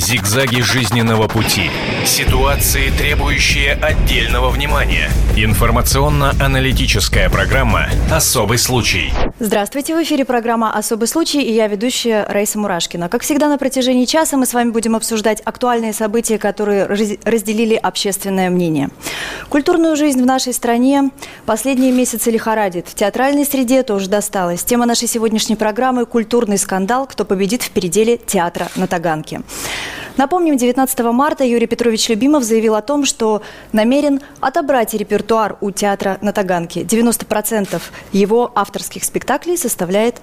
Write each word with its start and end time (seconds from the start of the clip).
Зигзаги 0.00 0.62
жизненного 0.62 1.28
пути. 1.28 1.70
Ситуации, 2.06 2.88
требующие 2.88 3.74
отдельного 3.74 4.48
внимания. 4.48 5.10
Информационно-аналитическая 5.36 7.28
программа 7.28 7.88
«Особый 8.10 8.56
случай». 8.56 9.12
Здравствуйте, 9.38 9.94
в 9.94 10.02
эфире 10.02 10.24
программа 10.24 10.72
«Особый 10.72 11.06
случай» 11.06 11.42
и 11.42 11.52
я 11.52 11.66
ведущая 11.66 12.24
Раиса 12.24 12.58
Мурашкина. 12.58 13.10
Как 13.10 13.22
всегда, 13.22 13.48
на 13.48 13.58
протяжении 13.58 14.06
часа 14.06 14.38
мы 14.38 14.46
с 14.46 14.54
вами 14.54 14.70
будем 14.70 14.96
обсуждать 14.96 15.42
актуальные 15.44 15.92
события, 15.92 16.38
которые 16.38 16.86
разделили 16.86 17.74
общественное 17.74 18.48
мнение. 18.48 18.88
Культурную 19.50 19.96
жизнь 19.96 20.22
в 20.22 20.26
нашей 20.26 20.54
стране 20.54 21.10
последние 21.44 21.92
месяцы 21.92 22.30
лихорадит. 22.30 22.88
В 22.88 22.94
театральной 22.94 23.44
среде 23.44 23.82
тоже 23.82 24.08
досталось. 24.08 24.64
Тема 24.64 24.86
нашей 24.86 25.08
сегодняшней 25.08 25.56
программы– 25.56 26.06
культурный 26.06 26.56
скандал 26.56 27.06
«Кто 27.06 27.26
победит 27.26 27.62
в 27.62 27.70
переделе 27.70 28.16
театра 28.16 28.68
на 28.76 28.86
Таганке». 28.86 29.42
Напомним, 30.16 30.56
19 30.56 31.00
марта 31.12 31.44
Юрий 31.44 31.66
Петрович 31.66 32.08
Любимов 32.08 32.44
заявил 32.44 32.74
о 32.74 32.82
том, 32.82 33.04
что 33.04 33.42
намерен 33.72 34.20
отобрать 34.40 34.94
репертуар 34.94 35.56
у 35.60 35.70
театра 35.70 36.18
на 36.20 36.32
Таганке. 36.32 36.82
90% 36.82 37.80
его 38.12 38.50
авторских 38.54 39.04
спектаклей 39.04 39.56
составляет 39.56 40.20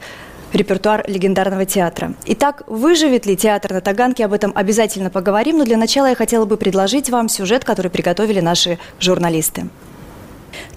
репертуар 0.54 1.04
легендарного 1.08 1.66
театра. 1.66 2.14
Итак, 2.26 2.64
выживет 2.68 3.26
ли 3.26 3.36
театр 3.36 3.74
на 3.74 3.82
Таганке, 3.82 4.26
об 4.26 4.34
этом 4.34 4.52
обязательно 4.56 5.10
поговорим, 5.10 5.58
но 5.58 5.66
для 5.66 5.78
начала 5.78 6.08
я 6.08 6.16
хотела 6.16 6.46
бы 6.46 6.58
предложить 6.58 7.10
вам 7.10 7.30
сюжет, 7.30 7.66
который 7.66 7.92
приготовили 7.92 8.40
наши 8.40 8.80
журналисты. 9.00 9.68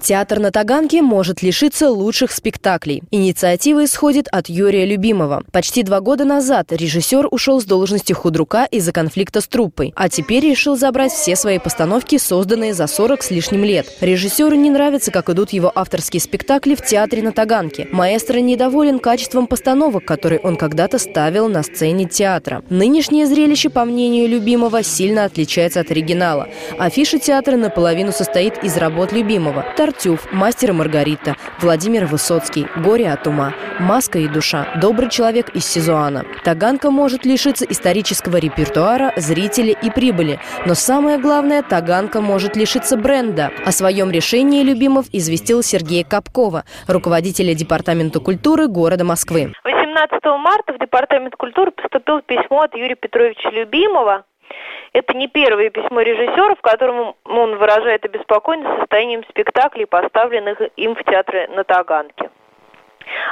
Театр 0.01 0.39
на 0.39 0.51
Таганке 0.51 1.01
может 1.01 1.43
лишиться 1.43 1.89
лучших 1.89 2.31
спектаклей. 2.31 3.03
Инициатива 3.11 3.85
исходит 3.85 4.27
от 4.31 4.49
Юрия 4.49 4.85
Любимова. 4.85 5.43
Почти 5.51 5.83
два 5.83 6.01
года 6.01 6.25
назад 6.25 6.71
режиссер 6.71 7.27
ушел 7.29 7.61
с 7.61 7.65
должности 7.65 8.13
худрука 8.13 8.65
из-за 8.65 8.91
конфликта 8.91 9.41
с 9.41 9.47
труппой, 9.47 9.93
а 9.95 10.09
теперь 10.09 10.43
решил 10.43 10.75
забрать 10.75 11.11
все 11.11 11.35
свои 11.35 11.59
постановки, 11.59 12.17
созданные 12.17 12.73
за 12.73 12.87
40 12.87 13.21
с 13.21 13.31
лишним 13.31 13.63
лет. 13.63 13.85
Режиссеру 14.01 14.55
не 14.55 14.71
нравится, 14.71 15.11
как 15.11 15.29
идут 15.29 15.51
его 15.51 15.71
авторские 15.73 16.19
спектакли 16.19 16.73
в 16.73 16.83
театре 16.83 17.21
на 17.21 17.31
Таганке. 17.31 17.87
Маэстро 17.91 18.39
недоволен 18.39 18.97
качеством 18.97 19.45
постановок, 19.45 20.05
которые 20.05 20.39
он 20.39 20.55
когда-то 20.55 20.97
ставил 20.97 21.47
на 21.47 21.61
сцене 21.61 22.05
театра. 22.05 22.63
Нынешнее 22.69 23.27
зрелище, 23.27 23.69
по 23.69 23.85
мнению 23.85 24.27
Любимова, 24.27 24.81
сильно 24.81 25.25
отличается 25.25 25.81
от 25.81 25.91
оригинала. 25.91 26.47
Афиша 26.79 27.19
театра 27.19 27.55
наполовину 27.55 28.11
состоит 28.11 28.63
из 28.63 28.77
работ 28.77 29.11
Любимова. 29.61 29.75
Тартюф, 29.75 30.31
Мастер 30.31 30.69
и 30.69 30.73
Маргарита, 30.73 31.35
Владимир 31.59 32.05
Высоцкий, 32.05 32.67
Горе 32.77 33.11
от 33.11 33.27
ума, 33.27 33.53
Маска 33.79 34.19
и 34.19 34.27
душа, 34.27 34.67
Добрый 34.81 35.09
человек 35.09 35.49
из 35.55 35.65
Сизуана. 35.65 36.25
Таганка 36.43 36.91
может 36.91 37.25
лишиться 37.25 37.65
исторического 37.65 38.37
репертуара, 38.37 39.13
зрителей 39.15 39.75
и 39.81 39.89
прибыли. 39.89 40.39
Но 40.65 40.73
самое 40.73 41.17
главное, 41.17 41.63
Таганка 41.63 42.21
может 42.21 42.55
лишиться 42.55 42.97
бренда. 42.97 43.51
О 43.65 43.71
своем 43.71 44.11
решении 44.11 44.63
Любимов 44.63 45.05
известил 45.11 45.63
Сергея 45.63 46.03
Капкова, 46.03 46.63
руководителя 46.87 47.53
Департамента 47.53 48.19
культуры 48.19 48.67
города 48.67 49.03
Москвы. 49.03 49.53
18 49.63 50.25
марта 50.39 50.73
в 50.73 50.79
Департамент 50.79 51.35
культуры 51.35 51.71
поступило 51.71 52.21
письмо 52.21 52.61
от 52.61 52.75
Юрия 52.75 52.95
Петровича 52.95 53.49
Любимова, 53.49 54.23
это 54.93 55.15
не 55.15 55.27
первое 55.27 55.69
письмо 55.69 56.01
режиссера, 56.01 56.55
в 56.55 56.61
котором 56.61 57.15
он 57.25 57.57
выражает 57.57 58.05
обеспокоенность 58.05 58.79
состоянием 58.79 59.23
спектаклей, 59.29 59.85
поставленных 59.85 60.61
им 60.75 60.95
в 60.95 61.03
театре 61.03 61.47
на 61.55 61.63
Таганке. 61.63 62.29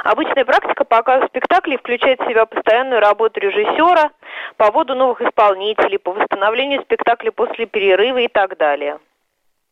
Обычная 0.04 0.44
практика 0.44 0.84
показа 0.84 1.26
спектаклей 1.26 1.76
включает 1.76 2.20
в 2.20 2.28
себя 2.28 2.46
постоянную 2.46 3.00
работу 3.00 3.40
режиссера 3.40 4.10
по 4.56 4.70
вводу 4.70 4.94
новых 4.94 5.20
исполнителей, 5.20 5.98
по 5.98 6.12
восстановлению 6.12 6.82
спектакля 6.82 7.30
после 7.30 7.66
перерыва 7.66 8.18
и 8.18 8.28
так 8.28 8.56
далее. 8.56 8.98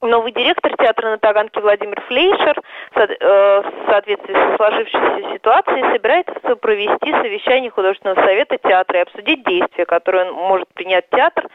Новый 0.01 0.31
директор 0.31 0.77
театра 0.77 1.11
на 1.11 1.19
Таганке 1.19 1.61
Владимир 1.61 2.01
Флейшер 2.07 2.63
э, 2.95 3.63
в 3.63 3.91
соответствии 3.91 4.33
со 4.33 4.57
сложившейся 4.57 5.35
ситуацией 5.35 5.93
собирается 5.93 6.57
провести 6.57 7.11
совещание 7.11 7.71
художественного 7.71 8.21
совета 8.23 8.59
театра 8.59 9.01
и 9.01 9.03
обсудить 9.03 9.45
действия, 9.45 9.87
которые 9.87 10.31
он 10.31 10.35
может 10.35 10.69
принять 10.75 11.11
театр 11.11 11.49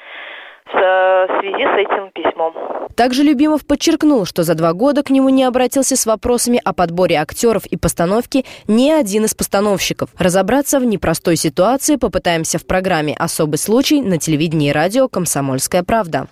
в 0.66 1.28
связи 1.40 1.64
с 1.64 1.78
этим 1.78 2.12
письмом. 2.12 2.54
Также 2.96 3.24
Любимов 3.24 3.66
подчеркнул, 3.66 4.26
что 4.26 4.44
за 4.44 4.56
два 4.56 4.74
года 4.74 5.04
к 5.04 5.10
нему 5.10 5.30
не 5.30 5.44
обратился 5.44 5.96
с 5.96 6.06
вопросами 6.06 6.60
о 6.64 6.74
подборе 6.74 7.16
актеров 7.18 7.66
и 7.66 7.78
постановке 7.78 8.44
ни 8.68 8.92
один 8.92 9.26
из 9.26 9.34
постановщиков. 9.34 10.10
Разобраться 10.18 10.80
в 10.80 10.86
непростой 10.86 11.38
ситуации 11.38 11.96
попытаемся 11.96 12.60
в 12.60 12.68
программе 12.68 13.16
«Особый 13.18 13.58
случай» 13.58 14.02
на 14.02 14.18
телевидении 14.18 14.70
и 14.70 14.74
радио 14.74 15.08
«Комсомольская 15.08 15.84
правда». 15.84 16.28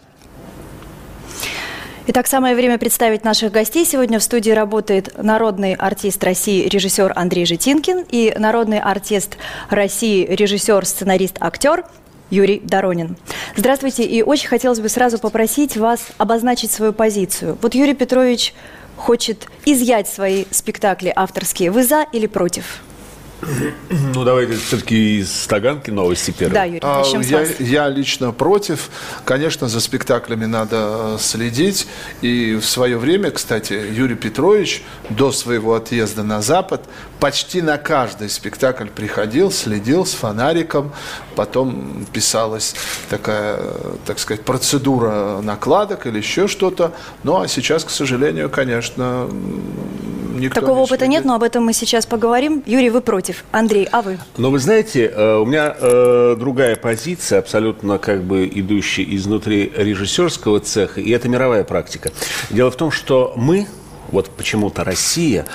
Итак, 2.07 2.25
самое 2.25 2.55
время 2.55 2.79
представить 2.79 3.23
наших 3.23 3.51
гостей. 3.51 3.85
Сегодня 3.85 4.17
в 4.17 4.23
студии 4.23 4.49
работает 4.49 5.21
народный 5.21 5.75
артист 5.75 6.23
России, 6.23 6.67
режиссер 6.67 7.13
Андрей 7.15 7.45
Житинкин 7.45 8.05
и 8.09 8.33
народный 8.39 8.79
артист 8.79 9.37
России, 9.69 10.25
режиссер, 10.25 10.83
сценарист, 10.83 11.35
актер 11.39 11.85
Юрий 12.31 12.59
Доронин. 12.59 13.17
Здравствуйте, 13.55 14.03
и 14.03 14.23
очень 14.23 14.47
хотелось 14.47 14.79
бы 14.79 14.89
сразу 14.89 15.19
попросить 15.19 15.77
вас 15.77 16.07
обозначить 16.17 16.71
свою 16.71 16.91
позицию. 16.91 17.55
Вот 17.61 17.75
Юрий 17.75 17.93
Петрович 17.93 18.55
хочет 18.97 19.47
изъять 19.65 20.07
свои 20.07 20.45
спектакли 20.49 21.13
авторские. 21.15 21.69
Вы 21.69 21.83
за 21.83 22.07
или 22.11 22.25
против? 22.25 22.81
Ну, 24.13 24.23
давайте 24.23 24.55
все-таки 24.55 25.19
из 25.19 25.47
Таганки 25.47 25.89
новости 25.89 26.31
первые. 26.31 26.53
Да, 26.53 26.63
Юрий, 26.65 26.79
а, 26.83 27.03
я, 27.23 27.45
я 27.59 27.89
лично 27.89 28.31
против. 28.31 28.89
Конечно, 29.25 29.67
за 29.67 29.79
спектаклями 29.79 30.45
надо 30.45 31.15
э, 31.15 31.17
следить. 31.19 31.87
И 32.21 32.55
в 32.55 32.65
свое 32.65 32.97
время, 32.97 33.31
кстати, 33.31 33.73
Юрий 33.73 34.15
Петрович 34.15 34.83
до 35.09 35.31
своего 35.31 35.75
отъезда 35.75 36.23
на 36.23 36.41
Запад 36.41 36.83
почти 37.19 37.61
на 37.61 37.77
каждый 37.77 38.29
спектакль 38.29 38.87
приходил, 38.87 39.51
следил 39.51 40.05
с 40.05 40.13
фонариком. 40.13 40.91
Потом 41.35 42.05
писалась 42.11 42.75
такая, 43.09 43.59
так 44.05 44.19
сказать, 44.19 44.43
процедура 44.43 45.41
накладок 45.41 46.05
или 46.05 46.17
еще 46.17 46.47
что-то. 46.47 46.93
Ну, 47.23 47.39
а 47.39 47.47
сейчас, 47.47 47.83
к 47.83 47.89
сожалению, 47.89 48.49
конечно, 48.49 49.29
никто 50.41 50.59
Такого 50.59 50.77
не 50.77 50.83
опыта 50.83 51.07
нет, 51.07 51.25
но 51.25 51.35
об 51.35 51.43
этом 51.43 51.63
мы 51.63 51.73
сейчас 51.73 52.05
поговорим. 52.05 52.63
Юрий, 52.65 52.89
вы 52.89 53.01
против. 53.01 53.43
Андрей, 53.51 53.87
а 53.91 54.01
вы? 54.01 54.17
Но 54.37 54.51
вы 54.51 54.59
знаете, 54.59 55.05
э, 55.05 55.35
у 55.37 55.45
меня 55.45 55.75
э, 55.79 56.35
другая 56.37 56.75
позиция, 56.75 57.39
абсолютно 57.39 57.97
как 57.97 58.23
бы 58.23 58.45
идущая 58.47 59.05
изнутри 59.09 59.71
режиссерского 59.75 60.59
цеха, 60.59 61.01
и 61.01 61.09
это 61.11 61.29
мировая 61.29 61.63
практика. 61.63 62.11
Дело 62.49 62.71
в 62.71 62.75
том, 62.75 62.91
что 62.91 63.33
мы, 63.35 63.67
вот 64.11 64.29
почему-то 64.29 64.83
Россия, 64.83 65.45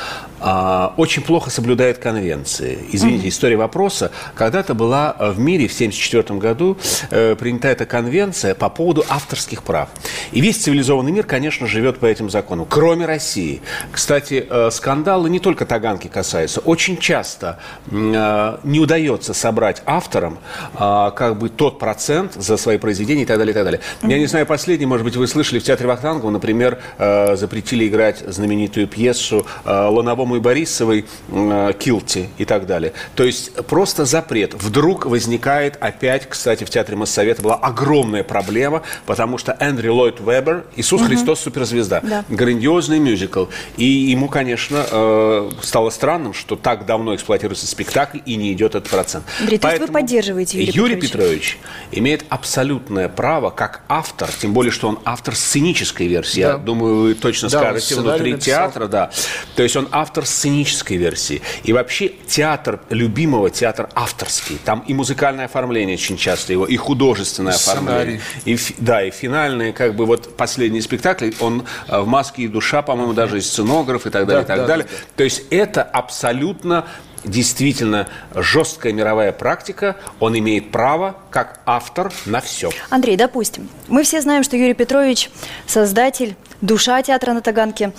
а, 0.40 0.94
очень 0.96 1.22
плохо 1.22 1.50
соблюдает 1.50 1.98
конвенции. 1.98 2.78
Извините, 2.92 3.26
mm-hmm. 3.26 3.30
история 3.30 3.56
вопроса. 3.56 4.10
Когда-то 4.34 4.74
была 4.74 5.16
в 5.18 5.38
мире 5.38 5.68
в 5.68 5.74
1974 5.74 6.38
году 6.38 6.76
э, 7.10 7.34
принята 7.36 7.68
эта 7.68 7.86
конвенция 7.86 8.54
по 8.54 8.68
поводу 8.68 9.04
авторских 9.08 9.62
прав. 9.62 9.88
И 10.32 10.40
весь 10.40 10.58
цивилизованный 10.58 11.12
мир, 11.12 11.24
конечно, 11.24 11.66
живет 11.66 11.98
по 11.98 12.06
этим 12.06 12.30
законам, 12.30 12.66
кроме 12.68 13.06
России. 13.06 13.62
Кстати, 13.92 14.46
э, 14.48 14.70
скандалы 14.70 15.30
не 15.30 15.40
только 15.40 15.66
Таганки 15.66 16.08
касаются. 16.08 16.60
Очень 16.60 16.98
часто 16.98 17.58
э, 17.90 18.58
не 18.64 18.80
удается 18.80 19.34
собрать 19.34 19.82
авторам 19.86 20.38
э, 20.74 21.10
как 21.16 21.38
бы 21.38 21.48
тот 21.48 21.78
процент 21.78 22.34
за 22.34 22.56
свои 22.56 22.78
произведения 22.78 23.22
и 23.22 23.26
так 23.26 23.38
далее, 23.38 23.52
и 23.52 23.54
так 23.54 23.64
далее. 23.64 23.80
Mm-hmm. 23.80 24.10
Я 24.10 24.18
не 24.18 24.26
знаю, 24.26 24.46
последний, 24.46 24.86
может 24.86 25.04
быть, 25.04 25.16
вы 25.16 25.26
слышали, 25.26 25.58
в 25.58 25.64
театре 25.64 25.88
Вахтангова, 25.88 26.30
например, 26.30 26.78
э, 26.98 27.36
запретили 27.36 27.88
играть 27.88 28.22
знаменитую 28.26 28.86
пьесу 28.86 29.46
э, 29.64 29.88
«Луновому 30.26 30.36
Ромы 30.36 30.40
Борисовой, 30.40 31.04
э, 31.28 31.72
Килти 31.78 32.28
и 32.36 32.44
так 32.44 32.66
далее. 32.66 32.92
То 33.14 33.22
есть 33.22 33.54
просто 33.66 34.04
запрет. 34.04 34.54
Вдруг 34.54 35.06
возникает 35.06 35.76
опять, 35.80 36.28
кстати, 36.28 36.64
в 36.64 36.70
Театре 36.70 36.96
Моссовета 36.96 37.42
была 37.42 37.54
огромная 37.54 38.24
проблема, 38.24 38.82
потому 39.06 39.38
что 39.38 39.56
Эндрю 39.60 39.94
Ллойд 39.94 40.20
Вебер, 40.20 40.64
Иисус 40.74 41.00
угу. 41.00 41.08
Христос 41.08 41.40
суперзвезда, 41.40 42.00
да. 42.02 42.24
грандиозный 42.28 42.98
мюзикл. 42.98 43.46
И 43.76 43.84
ему, 43.84 44.28
конечно, 44.28 44.84
э, 44.90 45.50
стало 45.62 45.90
странным, 45.90 46.34
что 46.34 46.56
так 46.56 46.86
давно 46.86 47.14
эксплуатируется 47.14 47.66
спектакль 47.66 48.18
и 48.26 48.34
не 48.34 48.52
идет 48.52 48.74
этот 48.74 48.90
процент. 48.90 49.24
Андрей, 49.40 49.58
то 49.58 49.68
есть 49.68 49.80
вы 49.80 49.86
поддерживаете 49.86 50.58
Юрия 50.58 50.72
Юрий 50.72 50.96
Петрович 50.96 51.58
имеет 51.92 52.24
абсолютное 52.28 53.08
право, 53.08 53.50
как 53.50 53.82
автор, 53.88 54.28
тем 54.30 54.52
более, 54.52 54.72
что 54.72 54.88
он 54.88 54.98
автор 55.04 55.34
сценической 55.34 56.08
версии. 56.08 56.40
Да. 56.40 56.52
Я 56.52 56.56
думаю, 56.58 56.96
вы 56.96 57.14
точно 57.14 57.48
да, 57.48 57.58
скажете 57.58 57.94
внутри 57.96 58.32
написал. 58.32 58.66
театра, 58.66 58.88
да. 58.88 59.10
То 59.54 59.62
есть 59.62 59.76
он 59.76 59.88
автор 59.90 60.15
автор 60.16 60.26
сценической 60.26 60.96
версии. 60.96 61.42
И 61.64 61.72
вообще 61.72 62.10
театр 62.26 62.80
любимого, 62.88 63.50
театр 63.50 63.88
авторский. 63.94 64.58
Там 64.64 64.82
и 64.88 64.94
музыкальное 64.94 65.44
оформление 65.44 65.96
очень 65.96 66.16
часто 66.16 66.52
его, 66.54 66.64
и 66.64 66.76
художественное 66.76 67.52
и 67.52 67.56
оформление. 67.56 68.20
И, 68.46 68.58
да, 68.78 69.04
и 69.04 69.10
финальные, 69.10 69.74
как 69.74 69.94
бы 69.94 70.06
вот 70.06 70.34
последний 70.36 70.80
спектакль, 70.80 71.32
он 71.40 71.66
э, 71.88 72.00
в 72.00 72.06
«Маске 72.06 72.44
и 72.44 72.48
душа», 72.48 72.80
по-моему, 72.80 73.12
даже 73.12 73.36
и 73.36 73.40
сценограф 73.42 74.06
и 74.06 74.10
так 74.10 74.26
далее, 74.26 74.44
да, 74.46 74.54
и 74.54 74.56
так 74.56 74.60
да, 74.60 74.66
далее. 74.66 74.86
Да, 74.86 74.92
да. 74.92 75.06
То 75.16 75.24
есть 75.24 75.42
это 75.50 75.82
абсолютно 75.82 76.86
действительно 77.24 78.08
жесткая 78.34 78.92
мировая 78.92 79.32
практика, 79.32 79.96
он 80.20 80.38
имеет 80.38 80.70
право, 80.70 81.16
как 81.30 81.60
автор, 81.66 82.12
на 82.24 82.40
все. 82.40 82.70
Андрей, 82.88 83.16
допустим, 83.16 83.68
мы 83.88 84.04
все 84.04 84.22
знаем, 84.22 84.44
что 84.44 84.56
Юрий 84.56 84.74
Петрович– 84.74 85.30
создатель, 85.66 86.36
душа 86.60 87.02
театра 87.02 87.32
на 87.32 87.42
Таганке. 87.42 87.92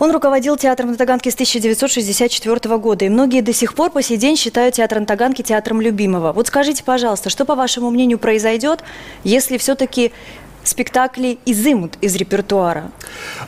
Он 0.00 0.12
руководил 0.12 0.56
театром 0.56 0.92
на 0.92 0.96
Таганке 0.96 1.30
с 1.30 1.34
1964 1.34 2.78
года, 2.78 3.04
и 3.04 3.10
многие 3.10 3.42
до 3.42 3.52
сих 3.52 3.74
пор 3.74 3.90
по 3.90 4.02
сей 4.02 4.16
день 4.16 4.34
считают 4.34 4.76
театр 4.76 4.98
на 4.98 5.04
Таганке 5.04 5.42
театром 5.42 5.82
любимого. 5.82 6.32
Вот 6.32 6.46
скажите, 6.46 6.82
пожалуйста, 6.82 7.28
что, 7.28 7.44
по 7.44 7.54
вашему 7.54 7.90
мнению, 7.90 8.18
произойдет, 8.18 8.82
если 9.24 9.58
все-таки 9.58 10.12
спектакли 10.64 11.38
изымут 11.46 11.94
из 12.00 12.16
репертуара? 12.16 12.90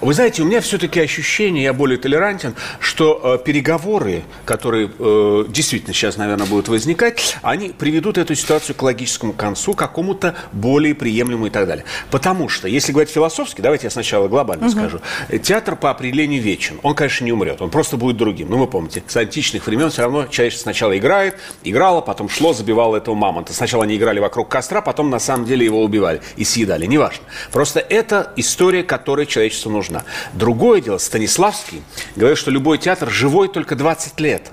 Вы 0.01 0.15
знаете, 0.15 0.43
у 0.43 0.47
меня 0.47 0.61
все-таки 0.61 1.01
ощущение, 1.01 1.65
я 1.65 1.73
более 1.73 1.99
толерантен, 1.99 2.55
что 2.81 3.39
э, 3.41 3.45
переговоры, 3.45 4.23
которые 4.45 4.91
э, 4.99 5.45
действительно 5.49 5.95
сейчас, 5.95 6.17
наверное, 6.17 6.47
будут 6.47 6.69
возникать, 6.69 7.37
они 7.43 7.69
приведут 7.69 8.19
эту 8.19 8.35
ситуацию 8.35 8.75
к 8.77 8.83
логическому 8.83 9.33
концу, 9.33 9.75
какому-то 9.75 10.35
более 10.53 10.95
приемлемому 10.95 11.47
и 11.47 11.51
так 11.51 11.67
далее. 11.67 11.85
Потому 12.11 12.49
что, 12.49 12.69
если 12.69 12.93
говорить 12.93 13.13
философски, 13.13 13.61
давайте 13.61 13.87
я 13.87 13.91
сначала 13.91 14.29
глобально 14.29 14.67
угу. 14.67 14.73
скажу, 14.73 15.01
театр 15.43 15.77
по 15.77 15.91
определению 15.91 16.43
вечен. 16.43 16.79
Он, 16.83 16.95
конечно, 16.95 17.25
не 17.25 17.33
умрет, 17.33 17.61
он 17.63 17.71
просто 17.71 17.97
будет 17.97 18.17
другим. 18.17 18.49
Ну, 18.51 18.59
вы 18.59 18.67
помните, 18.67 19.03
с 19.07 19.17
античных 19.17 19.67
времен 19.67 19.91
все 19.91 20.03
равно 20.03 20.27
человечество 20.27 20.65
сначала 20.65 20.97
играет, 20.97 21.37
играло, 21.65 22.01
потом 22.01 22.29
шло, 22.29 22.53
забивало 22.53 22.97
этого 22.97 23.15
мамонта. 23.15 23.53
Сначала 23.53 23.85
они 23.85 23.97
играли 23.97 24.21
вокруг 24.21 24.49
костра, 24.49 24.81
потом 24.81 25.11
на 25.11 25.19
самом 25.19 25.45
деле 25.45 25.65
его 25.65 25.83
убивали 25.83 26.21
и 26.37 26.45
съедали. 26.45 26.87
Не 26.87 26.99
важно. 27.03 27.25
Просто 27.51 27.81
это 27.81 28.33
история, 28.37 28.83
которая 28.83 29.27
человечеству 29.27 29.71
нужна. 29.71 30.05
Другое 30.33 30.81
дело, 30.81 30.99
Станиславский 30.99 31.83
говорит, 32.17 32.39
что 32.39 32.51
любой 32.51 32.79
театр 32.79 33.11
живой 33.11 33.49
только 33.49 33.75
20 33.75 34.21
лет. 34.21 34.51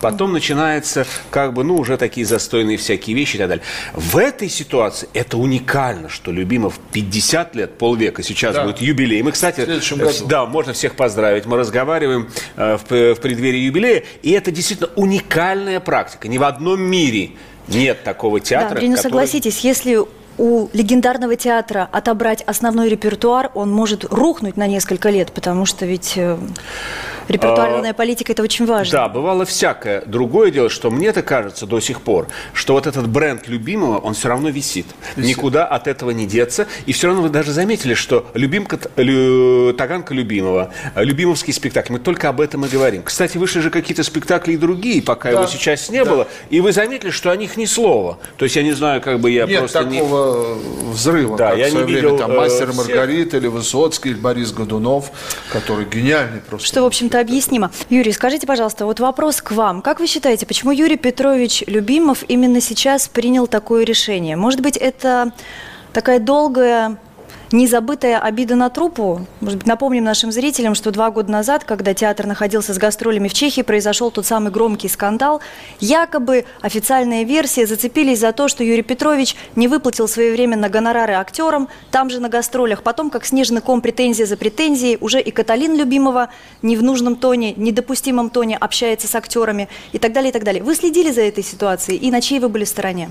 Потом 0.00 0.32
начинается, 0.32 1.06
как 1.30 1.52
бы, 1.52 1.62
ну, 1.62 1.76
уже 1.76 1.96
такие 1.96 2.26
застойные 2.26 2.76
всякие 2.76 3.14
вещи 3.14 3.36
и 3.36 3.38
так 3.38 3.48
далее. 3.48 3.64
В 3.94 4.16
этой 4.16 4.48
ситуации 4.48 5.08
это 5.14 5.38
уникально, 5.38 6.08
что 6.08 6.32
Любимов 6.32 6.80
50 6.90 7.54
лет, 7.54 7.78
полвека, 7.78 8.24
сейчас 8.24 8.56
да. 8.56 8.64
будет 8.64 8.80
юбилей. 8.80 9.22
Мы, 9.22 9.30
кстати, 9.30 9.60
в 9.60 10.26
да, 10.26 10.44
можно 10.46 10.72
всех 10.72 10.96
поздравить. 10.96 11.46
Мы 11.46 11.56
разговариваем 11.56 12.28
э, 12.56 12.78
в, 12.78 13.14
в 13.14 13.20
преддверии 13.20 13.60
юбилея, 13.60 14.02
и 14.22 14.32
это 14.32 14.50
действительно 14.50 14.90
уникальная 14.96 15.78
практика. 15.78 16.26
Ни 16.26 16.38
в 16.38 16.42
одном 16.42 16.80
мире 16.80 17.30
нет 17.68 18.02
такого 18.02 18.40
театра. 18.40 18.70
Да, 18.70 18.74
Андрей, 18.74 18.88
ну 18.88 18.96
который... 18.96 19.10
согласитесь, 19.10 19.60
если 19.60 20.04
у 20.38 20.68
легендарного 20.72 21.36
театра 21.36 21.88
отобрать 21.92 22.42
основной 22.42 22.88
репертуар, 22.88 23.50
он 23.54 23.70
может 23.70 24.04
рухнуть 24.04 24.56
на 24.56 24.66
несколько 24.66 25.10
лет, 25.10 25.32
потому 25.32 25.66
что 25.66 25.86
ведь 25.86 26.14
э, 26.16 26.38
репертуарная 27.28 27.90
а, 27.90 27.94
политика– 27.94 28.32
это 28.34 28.42
очень 28.42 28.66
важно. 28.66 28.92
Да, 28.92 29.08
бывало 29.08 29.44
всякое. 29.44 30.02
Другое 30.06 30.50
дело, 30.50 30.68
что 30.68 30.90
мне-то 30.90 31.22
кажется 31.22 31.66
до 31.66 31.80
сих 31.80 32.00
пор, 32.00 32.28
что 32.52 32.74
вот 32.74 32.86
этот 32.86 33.08
бренд 33.08 33.48
любимого, 33.48 33.98
он 33.98 34.14
все 34.14 34.28
равно 34.28 34.48
висит. 34.48 34.86
висит. 35.16 35.36
Никуда 35.36 35.66
от 35.66 35.86
этого 35.86 36.10
не 36.10 36.26
деться. 36.26 36.66
И 36.86 36.92
все 36.92 37.08
равно 37.08 37.22
вы 37.22 37.28
даже 37.28 37.52
заметили, 37.52 37.94
что 37.94 38.26
любимка, 38.34 38.78
лю, 38.96 39.74
Таганка 39.74 40.14
любимого, 40.14 40.72
любимовский 40.94 41.52
спектакль, 41.52 41.94
мы 41.94 41.98
только 41.98 42.28
об 42.28 42.40
этом 42.40 42.64
и 42.64 42.68
говорим. 42.68 43.02
Кстати, 43.02 43.38
вышли 43.38 43.60
же 43.60 43.70
какие-то 43.70 44.02
спектакли 44.02 44.52
и 44.52 44.56
другие, 44.56 45.02
пока 45.02 45.30
да, 45.30 45.40
его 45.40 45.46
сейчас 45.46 45.90
не 45.90 46.04
да. 46.04 46.10
было. 46.10 46.28
И 46.50 46.60
вы 46.60 46.72
заметили, 46.72 47.10
что 47.10 47.30
о 47.30 47.36
них 47.36 47.56
ни 47.56 47.64
слова. 47.64 48.18
То 48.36 48.44
есть 48.44 48.56
я 48.56 48.62
не 48.62 48.72
знаю, 48.72 49.00
как 49.00 49.20
бы 49.20 49.30
я 49.30 49.46
Нет 49.46 49.58
просто 49.60 49.84
такого 49.84 50.21
не... 50.21 50.21
взрыва, 50.92 51.36
да, 51.36 51.52
я 51.52 51.70
не 51.70 51.82
видел, 51.82 52.18
там, 52.18 52.36
«Мастер 52.36 52.70
и 52.70 52.72
Маргарита» 52.74 53.36
или 53.36 53.46
Высоцкий, 53.46 54.10
или 54.10 54.18
Борис 54.18 54.52
Годунов, 54.52 55.10
который 55.52 55.84
гениальный 55.84 56.40
просто. 56.40 56.66
Что, 56.66 56.82
в 56.82 56.86
общем-то, 56.86 57.20
объяснимо. 57.20 57.70
Юрий, 57.88 58.12
скажите, 58.12 58.46
пожалуйста, 58.46 58.86
вот 58.86 59.00
вопрос 59.00 59.40
к 59.42 59.52
вам. 59.52 59.82
Как 59.82 60.00
вы 60.00 60.06
считаете, 60.06 60.46
почему 60.46 60.72
Юрий 60.72 60.96
Петрович 60.96 61.64
Любимов 61.66 62.24
именно 62.28 62.60
сейчас 62.60 63.08
принял 63.08 63.46
такое 63.46 63.84
решение? 63.84 64.36
Может 64.36 64.60
быть, 64.60 64.76
это 64.76 65.32
такая 65.92 66.18
долгая 66.18 66.98
Незабытая 67.52 68.18
обида 68.18 68.56
на 68.56 68.70
трупу. 68.70 69.26
Может 69.40 69.58
быть, 69.58 69.66
напомним 69.66 70.04
нашим 70.04 70.32
зрителям, 70.32 70.74
что 70.74 70.90
два 70.90 71.10
года 71.10 71.30
назад, 71.30 71.64
когда 71.64 71.92
театр 71.92 72.24
находился 72.24 72.72
с 72.72 72.78
гастролями 72.78 73.28
в 73.28 73.34
Чехии, 73.34 73.60
произошел 73.60 74.10
тот 74.10 74.24
самый 74.24 74.50
громкий 74.50 74.88
скандал. 74.88 75.42
Якобы 75.78 76.46
официальная 76.62 77.24
версия 77.24 77.66
зацепились 77.66 78.20
за 78.20 78.32
то, 78.32 78.48
что 78.48 78.64
Юрий 78.64 78.82
Петрович 78.82 79.36
не 79.54 79.68
выплатил 79.68 80.08
своевременно 80.08 80.70
гонорары 80.70 81.12
актерам, 81.12 81.68
там 81.90 82.08
же 82.08 82.20
на 82.20 82.30
гастролях. 82.30 82.82
Потом, 82.82 83.10
как 83.10 83.26
снежный 83.26 83.60
ком 83.60 83.82
претензия 83.82 84.24
за 84.24 84.38
претензией, 84.38 84.96
уже 85.02 85.20
и 85.20 85.30
Каталин 85.30 85.76
Любимова 85.76 86.30
не 86.62 86.78
в 86.78 86.82
нужном 86.82 87.16
тоне, 87.16 87.52
недопустимом 87.52 88.30
тоне 88.30 88.56
общается 88.56 89.08
с 89.08 89.14
актерами 89.14 89.68
и 89.92 89.98
так 89.98 90.14
далее, 90.14 90.30
и 90.30 90.32
так 90.32 90.44
далее. 90.44 90.62
Вы 90.62 90.74
следили 90.74 91.10
за 91.10 91.20
этой 91.20 91.44
ситуацией 91.44 91.98
и 91.98 92.10
на 92.10 92.22
чьей 92.22 92.40
вы 92.40 92.48
были 92.48 92.64
стороне? 92.64 93.10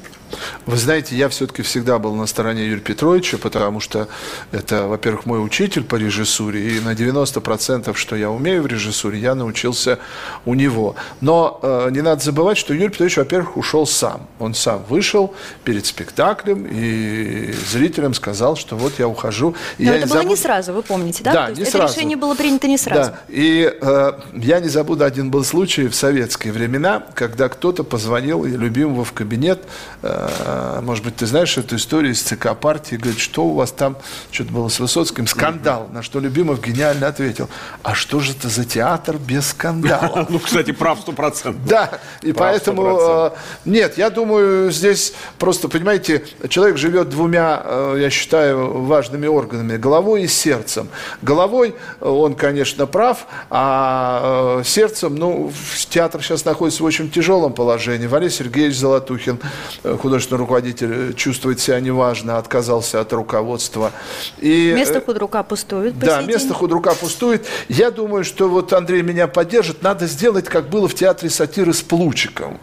Вы 0.65 0.77
знаете, 0.77 1.15
я 1.15 1.29
все-таки 1.29 1.61
всегда 1.61 1.99
был 1.99 2.15
на 2.15 2.25
стороне 2.25 2.65
Юрия 2.65 2.81
Петровича, 2.81 3.37
потому 3.37 3.79
что 3.79 4.07
это, 4.51 4.87
во-первых, 4.87 5.25
мой 5.25 5.43
учитель 5.43 5.83
по 5.83 5.95
режиссуре, 5.95 6.77
и 6.77 6.79
на 6.79 6.93
90%, 6.93 7.95
что 7.95 8.15
я 8.15 8.29
умею 8.29 8.63
в 8.63 8.67
режиссуре, 8.67 9.19
я 9.19 9.35
научился 9.35 9.99
у 10.45 10.53
него. 10.53 10.95
Но 11.21 11.59
э, 11.61 11.89
не 11.91 12.01
надо 12.01 12.23
забывать, 12.23 12.57
что 12.57 12.73
Юрий 12.73 12.89
Петрович, 12.89 13.17
во-первых, 13.17 13.57
ушел 13.57 13.85
сам. 13.85 14.27
Он 14.39 14.53
сам 14.53 14.83
вышел 14.89 15.33
перед 15.63 15.85
спектаклем 15.85 16.67
и 16.69 17.53
зрителям 17.69 18.13
сказал, 18.13 18.55
что 18.55 18.75
вот 18.75 18.99
я 18.99 19.07
ухожу. 19.07 19.55
Но 19.77 19.85
я 19.85 19.95
это 19.95 19.99
не 19.99 20.05
было 20.05 20.15
забуду... 20.15 20.29
не 20.29 20.35
сразу, 20.35 20.73
вы 20.73 20.83
помните, 20.83 21.23
да? 21.23 21.33
Да, 21.33 21.51
не 21.51 21.61
это 21.61 21.71
сразу. 21.71 21.93
решение 21.93 22.17
было 22.17 22.35
принято 22.35 22.67
не 22.67 22.77
сразу. 22.77 23.11
Да, 23.11 23.19
и 23.27 23.71
э, 23.81 24.11
я 24.33 24.59
не 24.59 24.69
забуду, 24.69 25.03
один 25.03 25.31
был 25.31 25.43
случай 25.43 25.87
в 25.87 25.95
советские 25.95 26.53
времена, 26.53 27.03
когда 27.13 27.49
кто-то 27.49 27.83
позвонил 27.83 28.43
любимого 28.45 29.03
в 29.03 29.13
кабинет, 29.13 29.63
э, 30.01 30.79
может 30.81 31.03
быть, 31.03 31.15
ты 31.15 31.25
знаешь 31.25 31.57
эту 31.57 31.75
историю 31.75 32.13
из 32.13 32.21
ЦК 32.21 32.55
партии, 32.55 32.95
говорит, 32.95 33.19
что 33.19 33.45
у 33.45 33.53
вас 33.53 33.71
там 33.71 33.97
что-то 34.31 34.51
было 34.51 34.67
с 34.67 34.79
Высоцким, 34.79 35.27
скандал, 35.27 35.89
на 35.91 36.03
что 36.03 36.19
Любимов 36.19 36.61
гениально 36.61 37.07
ответил, 37.07 37.49
а 37.83 37.95
что 37.95 38.19
же 38.19 38.33
это 38.33 38.49
за 38.49 38.65
театр 38.65 39.17
без 39.17 39.49
скандала? 39.49 40.27
Ну, 40.31 40.39
кстати, 40.39 40.71
прав 40.71 40.99
сто 41.01 41.11
процентов. 41.11 41.65
Да, 41.65 41.99
и 42.21 42.31
поэтому, 42.31 42.97
э, 42.99 43.31
нет, 43.65 43.97
я 43.97 44.09
думаю, 44.09 44.71
здесь 44.71 45.13
просто, 45.37 45.67
понимаете, 45.67 46.23
человек 46.47 46.77
живет 46.77 47.09
двумя, 47.09 47.61
э, 47.63 47.97
я 47.99 48.09
считаю, 48.09 48.83
важными 48.83 49.27
органами, 49.27 49.77
головой 49.77 50.23
и 50.23 50.27
сердцем. 50.27 50.87
Головой 51.21 51.75
он, 51.99 52.35
конечно, 52.35 52.85
прав, 52.85 53.25
а 53.49 54.59
э, 54.59 54.63
сердцем, 54.63 55.15
ну, 55.15 55.51
театр 55.89 56.23
сейчас 56.23 56.45
находится 56.45 56.83
в 56.83 56.85
очень 56.85 57.09
тяжелом 57.09 57.53
положении. 57.53 58.07
Валерий 58.07 58.31
Сергеевич 58.31 58.77
Золотухин, 58.77 59.39
художественный 59.83 60.39
руководитель, 60.39 61.13
чувствует 61.13 61.59
себя 61.59 61.79
неважно, 61.79 62.37
отказался 62.37 63.01
от 63.01 63.11
руководства. 63.13 63.91
И, 64.39 64.73
место 64.75 64.99
э, 64.99 65.01
худрука 65.01 65.43
пустует. 65.43 65.97
Да, 65.99 66.21
место 66.21 66.53
худрука 66.53 66.93
пустует. 66.93 67.45
Я 67.69 67.91
думаю, 67.91 68.23
что 68.23 68.49
вот 68.49 68.73
Андрей 68.73 69.01
меня 69.01 69.27
поддержит. 69.27 69.81
Надо 69.81 70.07
сделать, 70.07 70.45
как 70.45 70.69
было 70.69 70.87
в 70.87 70.95
театре 70.95 71.29
сатиры 71.29 71.73
с 71.73 71.81
Плучиком. 71.81 72.59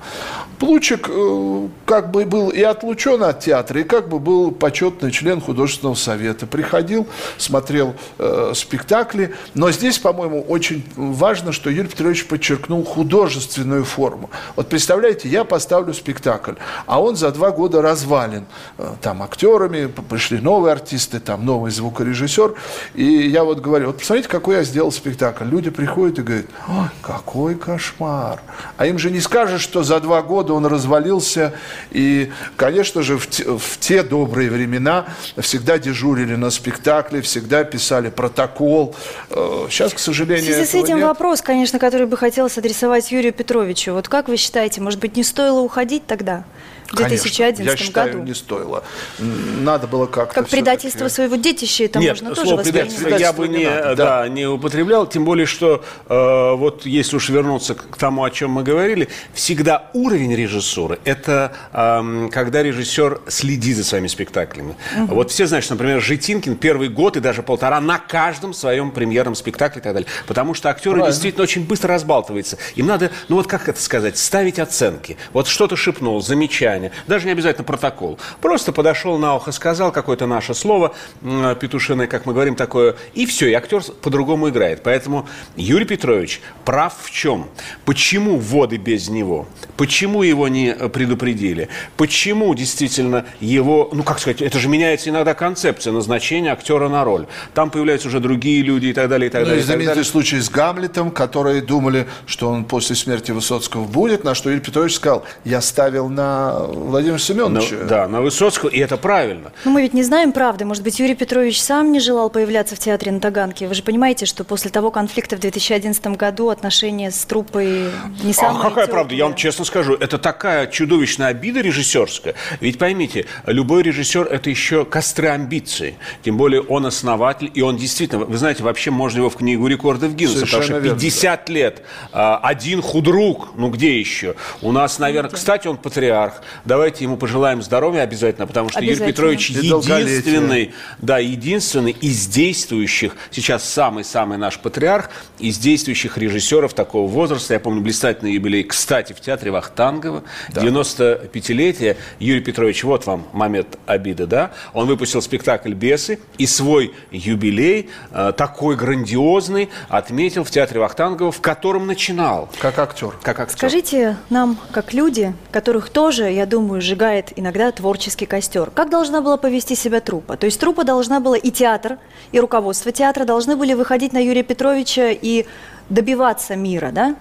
Плучик 0.59 1.09
э, 1.09 1.69
как 1.87 2.11
бы 2.11 2.25
был 2.25 2.51
и 2.51 2.63
отлучен 2.63 3.23
от 3.23 3.41
театра, 3.41 3.81
и 3.81 3.85
как 3.85 4.09
бы 4.09 4.19
был 4.19 4.51
почетный 4.51 5.13
член 5.13 5.41
художественного 5.41 5.95
совета. 5.95 6.47
Приходил, 6.47 7.07
смотрел 7.37 7.95
э, 8.19 8.53
спектакли. 8.55 9.35
Но 9.55 9.71
здесь, 9.71 9.99
по-моему, 9.99 10.43
очень 10.43 10.85
важно, 10.97 11.53
что 11.53 11.71
Юрий 11.71 11.89
Петрович 11.89 12.27
подчеркнул 12.27 12.85
художественную 12.85 13.85
форму. 13.85 14.31
Вот 14.57 14.69
представляете, 14.69 15.29
я 15.29 15.45
поставлю 15.45 15.95
спектакль, 15.95 16.55
а 16.87 17.01
он 17.01 17.15
за 17.15 17.31
два 17.31 17.53
года 17.53 17.81
развален. 17.81 18.47
Э, 18.79 18.95
там 19.01 19.23
актерами, 19.23 19.87
пришли 19.87 20.41
новые 20.41 20.73
артисты, 20.73 21.21
там 21.29 21.45
новый 21.45 21.71
звукорежиссер. 21.71 22.55
И 22.95 23.05
я 23.05 23.45
вот 23.45 23.61
говорю, 23.61 23.89
вот 23.89 23.99
посмотрите, 23.99 24.31
какой 24.31 24.57
я 24.57 24.65
сделал 24.65 24.91
спектакль. 24.91 25.45
Люди 25.45 25.69
приходят 25.69 26.19
и 26.19 26.23
говорят, 26.23 26.47
ой, 26.67 26.89
какой 27.03 27.55
кошмар. 27.55 28.41
А 28.79 28.87
им 28.87 28.99
же 28.99 29.11
не 29.11 29.21
скажешь, 29.21 29.61
что 29.61 29.83
за 29.83 30.01
два 30.01 30.23
года 30.23 30.55
он 30.55 30.65
развалился. 30.65 31.53
И, 31.91 32.33
конечно 32.57 33.03
же, 33.03 33.19
в 33.19 33.29
те, 33.29 33.45
в 33.45 33.79
те 33.79 34.03
добрые 34.03 34.49
времена 34.49 35.05
всегда 35.37 35.79
дежурили 35.79 36.35
на 36.35 36.49
спектакле, 36.49 37.21
всегда 37.21 37.63
писали 37.65 38.09
протокол. 38.09 38.97
Э, 39.29 39.67
сейчас, 39.69 39.93
к 39.93 39.99
сожалению, 39.99 40.45
В 40.45 40.55
связи 40.55 40.65
с 40.65 40.75
этим 40.75 40.97
нет. 40.97 41.09
вопрос, 41.09 41.43
конечно, 41.43 41.79
который 41.79 42.07
бы 42.07 42.17
хотелось 42.17 42.57
адресовать 42.57 43.13
Юрию 43.13 43.35
Петровичу. 43.35 43.93
Вот 43.93 44.09
как 44.09 44.29
вы 44.29 44.39
считаете, 44.39 44.81
может 44.81 44.99
быть, 44.99 45.15
не 45.15 45.25
стоило 45.25 45.61
уходить 45.61 46.07
тогда? 46.07 46.45
В 46.89 46.95
2011 46.97 47.57
Конечно, 47.59 47.63
я 47.71 47.77
считаю, 47.77 48.13
году. 48.13 48.25
не 48.25 48.35
стоило. 48.35 48.83
Надо 49.19 49.87
было 49.87 50.07
как-то 50.07 50.35
Как 50.35 50.49
предательство 50.49 51.09
всё-таки- 51.09 51.15
своего 51.15 51.37
детища, 51.37 51.85
это 51.85 51.99
Нет, 51.99 52.13
можно 52.23 52.31
тоже 52.35 52.49
слово 52.49 52.61
воспринимать. 52.61 52.97
предательство 52.97 53.19
я 53.19 53.33
бы 53.33 53.49
не, 53.49 53.59
не 53.59 53.95
да, 53.95 54.17
надо, 54.21 54.29
не 54.31 54.47
употреблял, 54.47 55.07
тем 55.07 55.25
более, 55.25 55.47
что 55.47 55.85
э, 56.09 56.53
вот 56.57 56.87
если 56.87 57.17
уж 57.17 57.29
вернуться 57.29 57.75
к 57.75 57.97
тому, 57.97 58.25
о 58.25 58.31
чем 58.31 58.53
мы 58.53 58.63
говорили, 58.63 59.09
всегда 59.35 59.91
уровень 59.93 60.35
режиссуры– 60.35 60.99
это 61.05 61.53
эм, 61.73 62.31
когда 62.31 62.63
режиссер 62.63 63.21
следит 63.29 63.77
за 63.77 63.85
своими 63.85 64.07
спектаклями. 64.07 64.75
Вот 65.09 65.31
все 65.31 65.47
знают, 65.47 65.65
что, 65.65 65.75
например, 65.75 66.01
Житинкин 66.01 66.57
первый 66.57 66.89
год 66.89 67.17
и 67.17 67.21
даже 67.21 67.43
полтора 67.43 67.81
на 67.81 67.99
каждом 67.99 68.55
своем 68.55 68.91
премьерном 68.93 69.35
спектакле 69.35 69.81
и 69.81 69.85
так 69.85 69.93
далее. 69.93 70.09
Потому 70.27 70.55
что 70.55 70.71
актеры 70.71 70.95
Правильно. 70.97 71.13
действительно 71.13 71.43
очень 71.43 71.67
быстро 71.67 71.93
разбалтываются. 71.95 72.57
Им 72.77 72.87
надо, 72.87 73.11
ну 73.29 73.37
вот 73.37 73.47
как 73.47 73.69
это 73.69 73.81
сказать, 73.81 74.17
ставить 74.17 74.59
оценки. 74.59 75.17
Вот 75.33 75.47
что-то 75.49 75.77
шепнул, 75.77 76.21
замечание, 76.23 76.78
даже 77.07 77.27
не 77.27 77.33
обязательно 77.33 77.65
протокол. 77.65 78.19
Просто 78.41 78.73
подошел 78.73 79.19
на 79.19 79.35
ухо, 79.37 79.53
сказал 79.53 79.93
какое-то 79.93 80.27
наше 80.27 80.55
слово, 80.55 80.95
м, 81.23 81.55
петушиное, 81.57 82.07
как 82.07 82.27
мы 82.27 82.33
говорим, 82.33 82.55
такое, 82.57 82.97
и 83.15 83.27
все, 83.27 83.49
и 83.49 83.53
актер 83.53 83.83
по-другому 84.03 84.49
играет. 84.49 84.83
Поэтому 84.83 85.27
Юрий 85.57 85.85
Петрович 85.85 86.41
прав 86.65 86.95
в 87.03 87.11
чем? 87.11 87.47
Почему 87.85 88.37
вводы 88.39 88.77
без 88.77 89.09
него? 89.09 89.47
Почему 89.77 90.23
его 90.23 90.49
не 90.49 90.69
э, 90.71 90.89
предупредили? 90.89 91.69
Почему 91.97 92.55
действительно 92.55 93.25
его, 93.41 93.89
ну 93.93 94.03
как 94.03 94.19
сказать, 94.19 94.43
это 94.43 94.59
же 94.59 94.69
меняется 94.69 95.11
иногда 95.11 95.35
концепция 95.35 95.93
назначения 95.93 96.53
актера 96.53 96.89
на 96.89 97.05
роль. 97.05 97.27
Там 97.55 97.71
появляются 97.71 98.09
уже 98.09 98.21
другие 98.21 98.63
люди 98.63 98.87
и 98.87 98.93
так 98.93 99.09
далее, 99.09 99.29
и 99.29 99.31
так 99.31 99.43
Ну 99.43 99.47
далее. 99.49 99.63
и 99.63 99.65
знаменитый 99.65 99.95
далее. 99.97 100.05
случай 100.05 100.41
с 100.41 100.51
Гамлетом, 100.51 101.11
которые 101.11 101.63
думали, 101.63 102.07
что 102.27 102.49
он 102.49 102.65
после 102.65 102.97
смерти 102.97 103.31
Высоцкого 103.33 103.85
будет, 103.85 104.25
на 104.25 104.35
что 104.35 104.51
Юрий 104.51 104.61
Петрович 104.63 104.95
сказал, 104.95 105.25
я 105.45 105.61
ставил 105.61 106.09
на 106.09 106.68
Владимира 106.73 107.15
Ну, 107.15 107.19
Семеновича. 107.19 107.77
да, 107.89 108.09
на 108.09 108.21
Высоцкого, 108.21 108.69
и 108.69 108.79
это 108.79 108.97
правильно. 108.97 109.53
Но 109.65 109.71
мы 109.71 109.83
ведь 109.83 109.95
не 109.95 110.03
знаем 110.03 110.33
правды. 110.33 110.65
Может 110.65 110.83
быть, 110.83 110.99
Юрий 110.99 111.15
Петрович 111.15 111.61
сам 111.61 111.93
не 111.93 112.01
желал 112.01 112.31
появляться 112.31 112.77
в 112.77 112.79
театре 112.79 113.11
на 113.13 113.21
Таганке. 113.21 113.67
Вы 113.69 113.75
же 113.75 113.83
понимаете, 113.83 114.27
что 114.27 114.45
после 114.45 114.71
того 114.71 114.91
конфликта 114.91 115.37
в 115.37 115.41
2011 115.41 116.07
году 116.17 116.49
отношения 116.51 117.11
с 117.11 117.25
труппой 117.25 117.91
не 118.23 118.33
самые 118.33 118.61
а 118.61 118.69
какая 118.69 118.87
правда? 118.87 119.15
Я 119.15 119.25
вам 119.25 119.33
теплые. 119.33 119.43
честно 119.43 119.65
скажу, 119.65 119.95
это 119.95 120.19
такая 120.19 120.67
чудовищная 120.67 121.29
обида 121.29 121.61
режиссерская. 121.61 122.35
Ведь 122.61 122.79
поймите, 122.79 123.27
любой 123.47 123.83
режиссер– 123.83 124.27
это 124.31 124.51
еще 124.51 124.85
костры 124.85 125.29
амбиций. 125.29 125.97
Тем 126.23 126.37
более 126.37 126.63
он 126.63 126.87
основатель, 126.87 127.51
и 127.55 127.63
он 127.63 127.77
действительно, 127.77 128.25
вы 128.25 128.37
знаете, 128.37 128.63
вообще 128.63 128.91
можно 128.91 129.19
его 129.19 129.31
в 129.31 129.37
книгу 129.37 129.67
рекордов 129.67 130.15
Гиннесса, 130.15 130.41
потому 130.41 130.51
Совершенно 130.63 130.81
что 130.81 130.85
верно, 130.85 131.01
50 131.01 131.49
лет, 131.49 131.83
а, 132.13 132.39
один 132.43 132.83
худрук, 132.83 133.51
ну 133.57 133.71
где 133.71 133.99
еще? 133.99 134.35
У 134.63 134.73
нас, 134.73 134.99
наверное, 134.99 135.31
кстати, 135.31 135.69
он 135.69 135.77
патриарх. 135.77 136.43
Давайте 136.65 137.05
ему 137.05 137.17
пожелаем 137.17 137.63
здоровья 137.63 138.03
обязательно, 138.03 138.47
потому 138.47 138.69
что 138.69 138.81
Юрий 138.81 138.93
Обязательно. 138.93 139.13
Петрович 139.13 139.51
И 139.51 139.69
долголетия. 139.69 139.99
единственный, 140.19 140.75
да, 141.01 141.19
единственный 141.19 141.93
из 141.93 142.27
действующих, 142.27 143.13
сейчас 143.31 143.65
самый-самый 143.69 144.39
наш 144.39 144.59
патриарх, 144.59 145.11
из 145.39 145.59
действующих 145.59 146.19
режиссеров 146.19 146.75
такого 146.75 147.09
возраста. 147.09 147.55
Я 147.55 147.61
помню 147.61 147.81
блистательный 147.81 148.33
юбилей, 148.33 148.65
кстати, 148.65 149.13
в 149.13 149.21
театре 149.21 149.51
Вахтангова, 149.51 150.25
95-летие. 150.51 151.97
Юрий 152.19 152.41
Петрович, 152.41 152.85
вот 152.85 153.07
вам 153.07 153.27
момент 153.33 153.79
обиды, 153.87 154.27
да? 154.27 154.53
Он 154.73 154.87
выпустил 154.87 155.23
спектакль 155.23 155.73
«Бесы» 155.75 156.19
и 156.39 156.47
свой 156.47 156.93
юбилей, 157.11 157.91
э, 158.11 158.33
такой 158.37 158.77
грандиозный, 158.77 159.69
отметил 159.89 160.45
в 160.45 160.51
театре 160.51 160.81
Вахтангова, 160.81 161.33
в 161.33 161.41
котором 161.41 161.87
начинал. 161.87 162.49
Как 162.59 162.79
актер. 162.79 163.13
Как 163.23 163.41
актер. 163.41 163.57
Скажите 163.59 164.17
нам, 164.31 164.59
как 164.73 164.93
люди, 164.93 165.35
которых 165.51 165.91
тоже, 165.91 166.31
я 166.31 166.47
думаю, 166.49 166.81
сжигает 166.81 167.33
иногда 167.37 167.71
творческий 167.71 168.27
костер, 168.27 168.71
как 168.71 168.91
должна 168.91 169.21
была 169.21 169.37
повести 169.37 169.75
себя 169.75 170.01
труппа? 170.01 170.37
То 170.37 170.47
есть 170.47 170.59
труппа 170.59 170.85
должна 170.85 171.21
была 171.21 171.37
и 171.37 171.51
театр, 171.51 171.99
и 172.33 172.41
руководство 172.41 172.91
театра 172.91 173.25
должны 173.25 173.57
были 173.57 173.75
выходить 173.75 174.13
на 174.13 174.19
Юрия 174.19 174.43
Петровича 174.43 175.11
и 175.11 175.47
добиваться 175.89 176.57
мира, 176.57 176.91
да? 176.93 177.15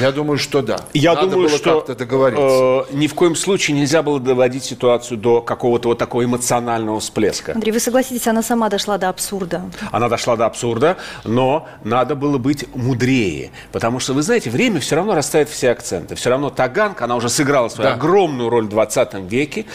Я 0.00 0.12
думаю, 0.12 0.38
что 0.38 0.62
да. 0.62 0.78
Я 0.92 1.14
Надо 1.14 1.28
думаю, 1.28 1.48
было 1.48 1.58
что 1.58 1.76
как-то 1.76 1.94
договориться. 1.94 2.92
э, 2.92 2.96
ни 2.96 3.06
в 3.06 3.14
коем 3.14 3.36
случае 3.36 3.76
нельзя 3.76 4.02
было 4.02 4.18
доводить 4.18 4.64
ситуацию 4.64 5.16
до 5.18 5.40
какого-то 5.40 5.88
вот 5.88 5.98
такого 5.98 6.24
эмоционального 6.24 6.98
всплеска. 7.00 7.52
Андрей, 7.52 7.72
вы 7.72 7.80
согласитесь, 7.80 8.26
она 8.26 8.42
сама 8.42 8.68
дошла 8.68 8.98
до 8.98 9.08
абсурда. 9.08 9.62
Она 9.92 10.08
дошла 10.08 10.36
до 10.36 10.46
абсурда, 10.46 10.96
но 11.24 11.68
надо 11.84 12.14
было 12.16 12.38
быть 12.38 12.64
мудрее. 12.74 13.50
Потому 13.72 14.00
что, 14.00 14.12
вы 14.14 14.22
знаете, 14.22 14.50
время 14.50 14.80
все 14.80 14.96
равно 14.96 15.14
расставит 15.14 15.48
все 15.48 15.70
акценты. 15.70 16.14
Все 16.14 16.30
равно 16.30 16.50
Таганка, 16.50 17.04
она 17.04 17.16
уже 17.16 17.28
сыграла 17.28 17.68
свою 17.68 17.90
Да. 17.90 17.94
огромную 17.96 18.48
роль 18.50 18.64
в 18.64 18.68
20 18.70 19.14
веке. 19.30 19.66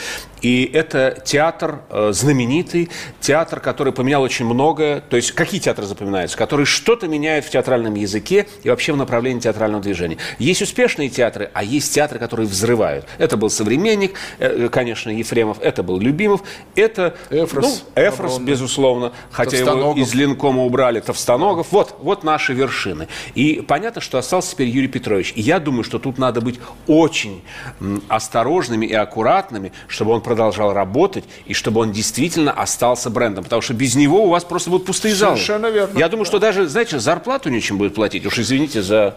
И 0.42 0.70
это 0.74 1.22
театр 1.26 1.82
э, 1.90 2.12
знаменитый, 2.14 2.90
театр, 3.20 3.60
который 3.60 3.92
поменял 3.94 4.22
очень 4.22 4.46
многое. 4.46 5.02
То 5.02 5.16
есть 5.18 5.32
какие 5.34 5.60
театры 5.60 5.86
запоминаются? 5.86 6.38
Которые 6.38 6.66
что-то 6.66 7.08
меняют 7.08 7.46
в 7.46 7.50
театральном 7.50 7.94
языке 7.96 8.48
и 8.64 8.70
вообще 8.70 8.94
в 8.94 8.98
направлении 8.98 9.40
театрального 9.42 9.69
движения. 9.80 10.18
Есть 10.40 10.62
успешные 10.62 11.10
театры, 11.10 11.52
а 11.54 11.64
есть 11.64 11.94
театры, 11.94 12.18
которые 12.18 12.48
взрывают. 12.48 13.06
Это 13.20 13.38
был 13.38 13.50
«Современник», 13.50 14.16
э, 14.40 14.70
конечно, 14.72 15.10
Ефремов, 15.10 15.58
это 15.62 15.84
был 15.84 16.00
Любимов, 16.00 16.42
это 16.76 17.16
Эфрос. 17.30 17.84
ну, 17.96 18.02
Эфрос, 18.04 18.40
безусловно, 18.40 19.14
хотя 19.32 19.58
его 19.58 19.94
из 19.94 20.14
Ленкома 20.14 20.64
убрали, 20.66 21.00
Товстоногов. 21.00 21.68
Вот, 21.72 21.96
вот 22.02 22.24
наши 22.24 22.54
вершины. 22.54 23.08
И 23.36 23.64
понятно, 23.68 24.02
что 24.02 24.18
остался 24.18 24.52
теперь 24.52 24.68
Юрий 24.68 24.88
Петрович. 24.88 25.34
И 25.36 25.42
я 25.42 25.60
думаю, 25.60 25.84
что 25.84 26.00
тут 26.00 26.18
надо 26.18 26.42
быть 26.42 26.60
очень 26.88 27.44
осторожными 28.08 28.86
и 28.86 28.94
аккуратными, 28.94 29.72
чтобы 29.88 30.12
он 30.12 30.22
продолжал 30.22 30.74
работать 30.74 31.26
и 31.46 31.54
чтобы 31.54 31.82
он 31.82 31.92
действительно 31.92 32.52
остался 32.52 33.10
брендом. 33.10 33.44
Потому 33.44 33.62
что 33.62 33.74
без 33.74 33.96
него 33.96 34.26
у 34.26 34.30
вас 34.30 34.44
просто 34.44 34.70
будут 34.70 34.86
пустые 34.88 35.16
залы. 35.16 35.36
Совершенно 35.36 35.68
верно. 35.68 35.98
Я 35.98 36.10
думаю, 36.10 36.26
что 36.26 36.40
даже, 36.40 36.68
знаете, 36.68 37.00
зарплату 37.00 37.50
нечем 37.50 37.78
будет 37.78 37.96
платить. 37.96 38.26
Уж 38.26 38.40
извините 38.40 38.82
за 38.82 39.16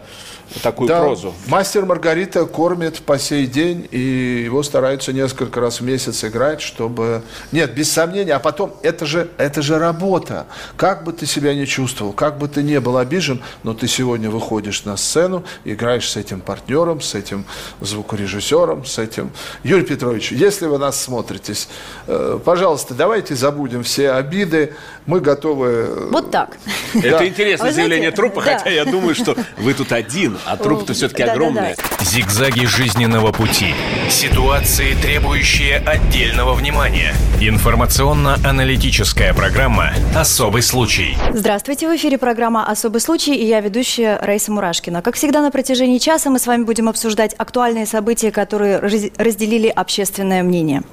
такую 0.61 0.87
Да, 0.87 1.01
прозу. 1.01 1.33
мастер 1.47 1.85
Маргарита 1.85 2.45
кормит 2.45 2.99
по 3.01 3.17
сей 3.17 3.47
день, 3.47 3.87
и 3.91 4.43
его 4.45 4.61
стараются 4.63 5.13
несколько 5.13 5.59
раз 5.59 5.79
в 5.81 5.83
месяц 5.83 6.23
играть, 6.23 6.61
чтобы... 6.61 7.23
Нет, 7.51 7.73
без 7.73 7.91
сомнения, 7.91 8.33
а 8.35 8.39
потом, 8.39 8.75
это 8.83 9.05
же, 9.05 9.29
это 9.37 9.61
же 9.61 9.79
работа. 9.79 10.45
Как 10.77 11.03
бы 11.03 11.13
ты 11.13 11.25
себя 11.25 11.53
не 11.55 11.65
чувствовал, 11.65 12.13
как 12.13 12.37
бы 12.37 12.47
ты 12.47 12.61
не 12.63 12.79
был 12.79 12.97
обижен, 12.97 13.41
но 13.63 13.73
ты 13.73 13.87
сегодня 13.87 14.29
выходишь 14.29 14.83
на 14.85 14.97
сцену, 14.97 15.43
играешь 15.65 16.09
с 16.09 16.15
этим 16.17 16.41
партнером, 16.41 17.01
с 17.01 17.15
этим 17.15 17.45
звукорежиссером, 17.81 18.85
с 18.85 18.97
этим... 18.97 19.31
Юрий 19.63 19.83
Петрович, 19.85 20.31
если 20.31 20.65
вы 20.67 20.77
нас 20.77 21.01
смотритесь, 21.01 21.67
э, 22.07 22.39
пожалуйста, 22.43 22.93
давайте 22.93 23.35
забудем 23.35 23.83
все 23.83 24.11
обиды, 24.11 24.73
мы 25.05 25.19
готовы... 25.19 25.67
э, 25.69 26.07
Вот 26.11 26.31
так. 26.31 26.57
Это 26.95 27.19
Да. 27.19 27.25
интересное 27.27 27.69
А 27.69 27.73
заявление 27.73 28.11
знаете, 28.11 28.15
трупа, 28.17 28.41
да. 28.43 28.57
хотя 28.57 28.69
я 28.69 28.85
думаю, 28.85 29.15
что 29.15 29.35
вы 29.57 29.73
тут 29.73 29.91
один, 29.91 30.32
а 30.45 30.57
труп-то 30.57 30.93
все-таки 30.93 31.23
Да-да-да. 31.23 31.33
огромный. 31.33 31.75
Зигзаги 32.01 32.65
жизненного 32.65 33.31
пути. 33.31 33.73
Ситуации, 34.09 34.95
требующие 35.01 35.77
отдельного 35.77 36.53
внимания. 36.53 37.13
Информационно-аналитическая 37.39 39.33
программа 39.33 39.93
«Особый 40.15 40.61
случай». 40.61 41.17
Здравствуйте, 41.33 41.89
в 41.89 41.95
эфире 41.95 42.17
программа 42.17 42.65
«Особый 42.67 43.01
случай» 43.01 43.35
и 43.35 43.45
я 43.45 43.61
ведущая 43.61 44.19
Раиса 44.21 44.51
Мурашкина. 44.51 45.01
Как 45.01 45.15
всегда, 45.15 45.41
на 45.41 45.51
протяжении 45.51 45.97
часа 45.97 46.29
мы 46.29 46.39
с 46.39 46.47
вами 46.47 46.63
будем 46.63 46.89
обсуждать 46.89 47.33
актуальные 47.37 47.85
события, 47.85 48.31
которые 48.31 48.79
раз- 48.79 49.11
разделили 49.17 49.67
общественное 49.67 50.43
мнение. 50.43 50.83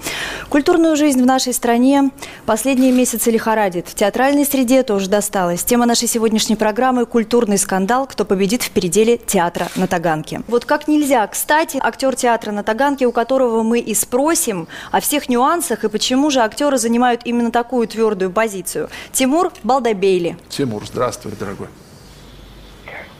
Культурную 0.49 0.97
жизнь 0.97 1.23
в 1.23 1.26
нашей 1.26 1.52
стране 1.52 2.11
последние 2.47 2.92
месяцы 2.92 3.30
лихорадит. 3.30 3.88
В 3.88 3.94
театральной 3.94 4.44
среде 4.44 4.82
тоже 4.82 5.09
досталось. 5.09 5.62
Тема 5.64 5.87
нашей 5.87 6.09
сегодняшней 6.09 6.56
программы– 6.56 7.06
культурный 7.06 7.59
скандал, 7.59 8.06
кто 8.06 8.25
победит 8.25 8.62
в 8.62 8.70
переделе 8.70 9.16
театра 9.30 9.68
на 9.76 9.87
Таганке. 9.87 10.42
Вот 10.49 10.64
как 10.64 10.88
нельзя, 10.88 11.26
кстати, 11.26 11.78
актер 11.80 12.16
театра 12.16 12.50
на 12.50 12.64
Таганке, 12.64 13.06
у 13.06 13.12
которого 13.12 13.62
мы 13.62 13.78
и 13.78 13.94
спросим 13.94 14.66
о 14.90 15.00
всех 15.00 15.28
нюансах 15.28 15.84
и 15.84 15.88
почему 15.88 16.30
же 16.30 16.40
актеры 16.40 16.78
занимают 16.78 17.22
именно 17.25 17.52
такую 17.52 17.87
твердую 17.87 18.32
позицию. 18.32 18.88
Тимур 19.12 19.52
Балдабейли. 19.62 20.37
Тимур, 20.49 20.84
здравствуй, 20.84 21.32
дорогой. 21.38 21.68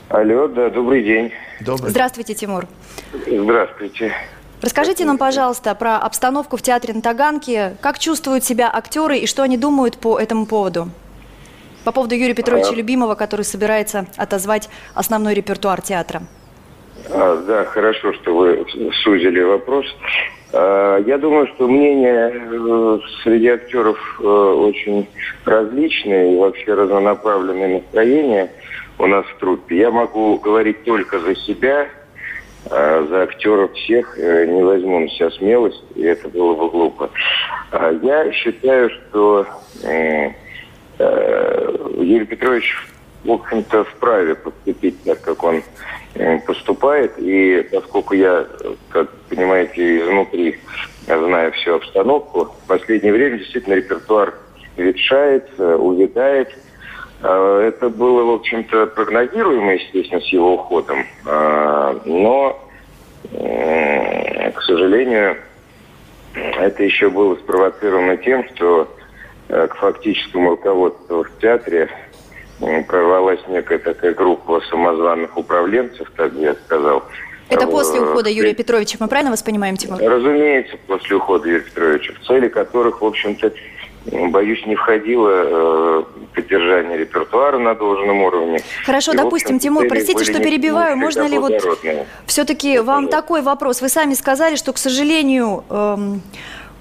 Алло, 0.09 0.47
да, 0.49 0.69
добрый 0.69 1.03
день. 1.03 1.31
Добрый. 1.61 1.91
Здравствуйте, 1.91 2.33
Тимур. 2.33 2.67
Здравствуйте. 3.25 4.11
Расскажите 4.61 5.05
нам, 5.05 5.17
пожалуйста, 5.17 5.73
про 5.73 5.97
обстановку 5.97 6.57
в 6.57 6.61
театре 6.61 6.93
на 6.93 7.01
Таганке. 7.01 7.77
Как 7.79 7.97
чувствуют 7.97 8.43
себя 8.43 8.69
актеры 8.71 9.17
и 9.17 9.25
что 9.25 9.43
они 9.43 9.57
думают 9.57 9.97
по 9.97 10.19
этому 10.19 10.45
поводу? 10.45 10.89
По 11.83 11.91
поводу 11.91 12.13
Юрия 12.13 12.35
Петровича 12.35 12.75
Любимого, 12.75 13.15
который 13.15 13.43
собирается 13.43 14.05
отозвать 14.17 14.69
основной 14.93 15.33
репертуар 15.33 15.81
театра. 15.81 16.21
А, 17.09 17.43
да, 17.47 17.65
хорошо, 17.65 18.13
что 18.13 18.35
вы 18.35 18.65
сузили 19.03 19.41
вопрос. 19.41 19.85
А, 20.53 20.97
я 20.99 21.17
думаю, 21.17 21.47
что 21.47 21.67
мнения 21.67 22.31
э, 22.33 22.99
среди 23.23 23.47
актеров 23.47 23.97
э, 24.19 24.23
очень 24.23 25.07
различные 25.45 26.35
и 26.35 26.37
вообще 26.37 26.73
разнонаправленные 26.73 27.79
настроения 27.79 28.51
у 28.99 29.07
нас 29.07 29.25
в 29.25 29.39
труппе. 29.39 29.77
Я 29.77 29.91
могу 29.91 30.37
говорить 30.37 30.83
только 30.83 31.19
за 31.19 31.35
себя 31.35 31.87
а 32.69 33.03
за 33.09 33.23
актеров 33.23 33.73
всех 33.73 34.19
э, 34.19 34.45
не 34.45 34.61
возьму 34.61 34.99
на 34.99 35.09
себя 35.09 35.31
смелость, 35.31 35.83
и 35.95 36.03
это 36.03 36.29
было 36.29 36.53
бы 36.53 36.69
глупо. 36.69 37.09
А 37.71 37.91
я 38.03 38.31
считаю, 38.33 38.91
что 38.91 39.47
Юрий 42.01 42.25
Петрович, 42.25 42.75
в 43.23 43.31
общем-то, 43.31 43.83
вправе 43.83 44.35
поступить 44.35 45.03
так, 45.03 45.21
как 45.21 45.43
он 45.43 45.63
э, 46.15 46.39
поступает. 46.39 47.13
И 47.17 47.67
поскольку 47.71 48.15
я, 48.15 48.45
как 48.89 49.09
понимаете, 49.29 49.99
изнутри 49.99 50.59
знаю 51.05 51.51
всю 51.53 51.75
обстановку, 51.75 52.45
в 52.45 52.67
последнее 52.67 53.13
время 53.13 53.39
действительно 53.39 53.75
репертуар 53.75 54.33
ветшает, 54.77 55.49
увядает. 55.59 56.49
А, 57.21 57.61
это 57.61 57.89
было, 57.89 58.23
в 58.23 58.31
общем-то, 58.31 58.87
прогнозируемо, 58.87 59.73
естественно, 59.75 60.21
с 60.21 60.27
его 60.27 60.55
уходом. 60.55 61.05
А, 61.25 61.99
но, 62.05 62.59
к 63.31 64.61
сожалению, 64.63 65.37
это 66.33 66.83
еще 66.83 67.09
было 67.09 67.35
спровоцировано 67.35 68.17
тем, 68.17 68.45
что 68.55 68.83
э, 68.83 69.00
к 69.47 69.75
фактическому 69.75 70.51
руководству 70.51 71.23
в 71.23 71.39
театре 71.39 71.89
прорвалась 72.87 73.39
некая 73.47 73.79
такая 73.79 74.13
группа 74.13 74.61
самозваных 74.69 75.35
управленцев, 75.37 76.11
так 76.15 76.33
я 76.33 76.55
сказал. 76.65 77.03
Это 77.49 77.67
после 77.67 77.99
ухода 77.99 78.29
Юрия 78.29 78.53
Петровича, 78.53 78.97
мы 78.99 79.07
правильно 79.07 79.31
вас 79.31 79.43
понимаем, 79.43 79.75
Тимур? 79.75 79.99
Разумеется, 80.01 80.77
после 80.87 81.17
ухода 81.17 81.49
Юрия 81.49 81.63
Петровича, 81.63 82.13
в 82.13 82.25
цели 82.25 82.47
которых, 82.47 83.01
в 83.01 83.05
общем-то, 83.05 83.51
боюсь, 84.05 84.65
не 84.65 84.75
входило 84.75 85.29
э, 85.33 86.03
поддержание 86.33 86.97
репертуара 86.97 87.59
на 87.59 87.75
должном 87.75 88.21
уровне. 88.21 88.61
Хорошо, 88.85 89.11
и, 89.11 89.17
допустим, 89.17 89.59
Тимур, 89.59 89.87
простите, 89.87 90.23
что 90.23 90.39
перебиваю, 90.41 90.95
можно 90.97 91.27
ли 91.27 91.37
вот 91.37 91.53
все-таки 92.25 92.79
вам 92.79 93.09
такой 93.09 93.41
вопрос? 93.41 93.81
Вы 93.81 93.89
сами 93.89 94.13
сказали, 94.13 94.55
что, 94.55 94.71
к 94.73 94.77
сожалению, 94.77 95.63
эм, 95.69 96.21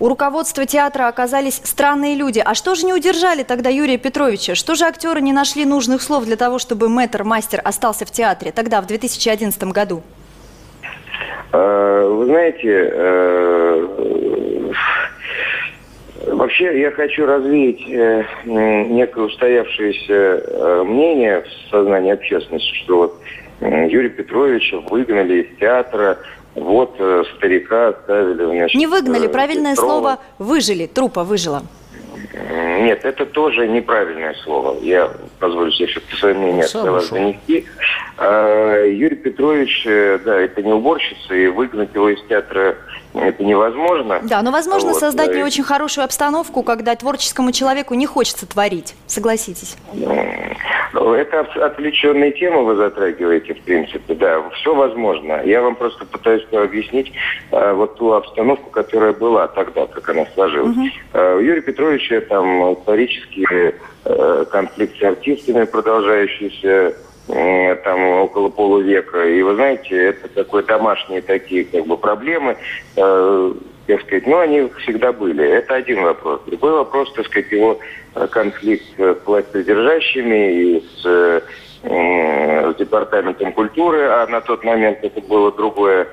у 0.00 0.08
руководства 0.08 0.66
театра 0.66 1.06
оказались 1.06 1.60
странные 1.62 2.16
люди. 2.16 2.42
А 2.44 2.54
что 2.54 2.74
же 2.74 2.86
не 2.86 2.94
удержали 2.94 3.42
тогда 3.42 3.68
Юрия 3.68 3.98
Петровича? 3.98 4.54
Что 4.54 4.74
же 4.74 4.86
актеры 4.86 5.20
не 5.20 5.32
нашли 5.32 5.66
нужных 5.66 6.02
слов 6.02 6.24
для 6.24 6.36
того, 6.36 6.58
чтобы 6.58 6.88
мэтр, 6.88 7.22
мастер 7.22 7.60
остался 7.62 8.06
в 8.06 8.10
театре 8.10 8.50
тогда, 8.50 8.80
в 8.80 8.86
2011 8.86 9.62
году? 9.64 10.02
Э, 11.52 12.08
вы 12.08 12.26
знаете, 12.26 12.90
э, 12.92 13.86
Вообще 16.26 16.80
я 16.80 16.90
хочу 16.90 17.24
развеять 17.24 17.80
э, 17.88 18.24
некое 18.44 19.24
устоявшееся 19.24 20.84
мнение 20.84 21.42
в 21.42 21.70
сознании 21.70 22.12
общественности, 22.12 22.74
что 22.84 22.96
вот 22.98 23.20
Юрия 23.60 24.10
Петровича 24.10 24.78
выгнали 24.90 25.42
из 25.42 25.58
театра, 25.58 26.18
вот 26.54 26.96
э, 26.98 27.24
старика 27.36 27.88
оставили. 27.88 28.44
Значит, 28.44 28.78
Не 28.78 28.86
выгнали, 28.86 29.26
э, 29.26 29.28
правильное 29.28 29.72
Петрова. 29.72 29.90
слово 29.90 30.18
«выжили», 30.38 30.86
трупа 30.86 31.24
выжила. 31.24 31.62
Нет, 32.80 33.04
это 33.04 33.26
тоже 33.26 33.66
неправильное 33.68 34.34
слово. 34.44 34.78
Я 34.80 35.10
позволю 35.38 35.70
себе 35.72 35.88
все-таки 35.88 36.16
свое 36.16 36.34
мнение 36.34 36.64
от 36.64 36.74
вас 36.74 37.08
донести. 37.10 37.66
А, 38.22 38.84
Юрий 38.84 39.16
Петрович, 39.16 39.82
э, 39.86 40.18
да, 40.22 40.38
это 40.38 40.62
не 40.62 40.70
уборщица, 40.70 41.34
и 41.34 41.46
выгнать 41.46 41.94
его 41.94 42.10
из 42.10 42.22
театра 42.28 42.76
это 43.14 43.42
невозможно. 43.42 44.20
Да, 44.22 44.42
но 44.42 44.50
возможно 44.50 44.90
вот. 44.90 45.00
создать 45.00 45.34
не 45.34 45.42
очень 45.42 45.64
хорошую 45.64 46.04
обстановку, 46.04 46.62
когда 46.62 46.94
творческому 46.94 47.50
человеку 47.50 47.94
не 47.94 48.04
хочется 48.04 48.46
творить. 48.46 48.94
Согласитесь. 49.06 49.76
Ну, 50.92 51.14
это 51.14 51.40
отвлеченные 51.40 52.32
темы 52.32 52.64
вы 52.64 52.74
затрагиваете, 52.76 53.54
в 53.54 53.62
принципе, 53.62 54.14
да, 54.14 54.42
все 54.50 54.74
возможно. 54.74 55.40
Я 55.44 55.62
вам 55.62 55.74
просто 55.74 56.04
пытаюсь 56.04 56.46
объяснить 56.52 57.12
а, 57.52 57.72
вот 57.72 57.96
ту 57.96 58.12
обстановку, 58.12 58.68
которая 58.70 59.14
была 59.14 59.48
тогда, 59.48 59.86
как 59.86 60.06
она 60.10 60.26
сложилась. 60.34 60.76
Угу. 60.76 61.22
У 61.22 61.38
Юрия 61.38 61.62
Петровича 61.62 62.20
там 62.20 62.74
исторические 62.74 63.76
э, 64.04 64.44
конфликт 64.50 64.98
с 64.98 65.02
артистами, 65.02 65.64
продолжающийся 65.64 66.94
там 67.84 68.00
около 68.20 68.48
полувека. 68.48 69.24
И 69.24 69.42
вы 69.42 69.54
знаете, 69.54 69.96
это 70.08 70.28
такой 70.28 70.64
домашние 70.64 71.22
такие 71.22 71.64
как 71.64 71.86
бы 71.86 71.96
проблемы, 71.96 72.56
э, 72.96 73.52
так 73.86 74.00
сказать, 74.02 74.26
ну, 74.26 74.38
они 74.38 74.68
всегда 74.78 75.12
были. 75.12 75.44
Это 75.44 75.74
один 75.74 76.02
вопрос. 76.02 76.40
Другой 76.46 76.72
вопрос, 76.72 77.12
так 77.12 77.26
сказать, 77.26 77.50
его 77.50 77.78
э, 78.14 78.26
конфликт 78.28 78.84
с 78.96 79.16
властью 79.26 79.64
и 79.64 80.80
с, 80.80 81.06
э, 81.06 81.40
с 81.82 82.76
департаментом 82.76 83.52
культуры, 83.52 84.02
а 84.06 84.26
на 84.26 84.40
тот 84.40 84.64
момент 84.64 84.98
это 85.02 85.20
было 85.22 85.50
другое 85.50 86.06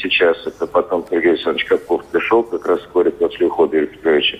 сейчас. 0.00 0.36
Это 0.46 0.66
потом 0.66 1.04
Сергей 1.10 1.32
Александрович 1.32 1.66
Капков 1.66 2.04
пришел 2.06 2.42
как 2.42 2.66
раз 2.66 2.80
вскоре 2.80 3.10
после 3.10 3.46
ухода 3.46 3.76
Юрия 3.76 3.88
Петровича. 3.88 4.38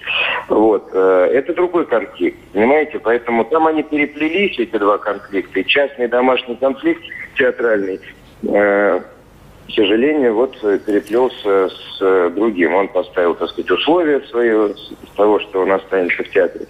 Вот. 0.48 0.88
Э, 0.92 1.30
это 1.32 1.54
другой 1.54 1.86
конфликт, 1.86 2.38
понимаете? 2.52 2.98
Поэтому 2.98 3.44
там 3.44 3.66
они 3.66 3.82
переплелись, 3.82 4.58
эти 4.58 4.76
два 4.78 4.98
конфликта. 4.98 5.64
Частный 5.64 6.08
домашний 6.08 6.56
конфликт 6.56 7.02
театральный 7.36 8.00
э, 8.42 9.00
к 9.68 9.74
сожалению, 9.74 10.34
вот 10.34 10.56
э, 10.62 10.78
переплелся 10.78 11.68
с 11.68 11.98
э, 12.00 12.30
другим. 12.34 12.74
Он 12.74 12.88
поставил, 12.88 13.34
так 13.34 13.50
сказать, 13.50 13.70
условия 13.70 14.20
свои 14.30 14.50
с 14.72 15.14
того, 15.14 15.40
что 15.40 15.60
он 15.60 15.72
останется 15.72 16.22
в 16.24 16.30
театре. 16.30 16.66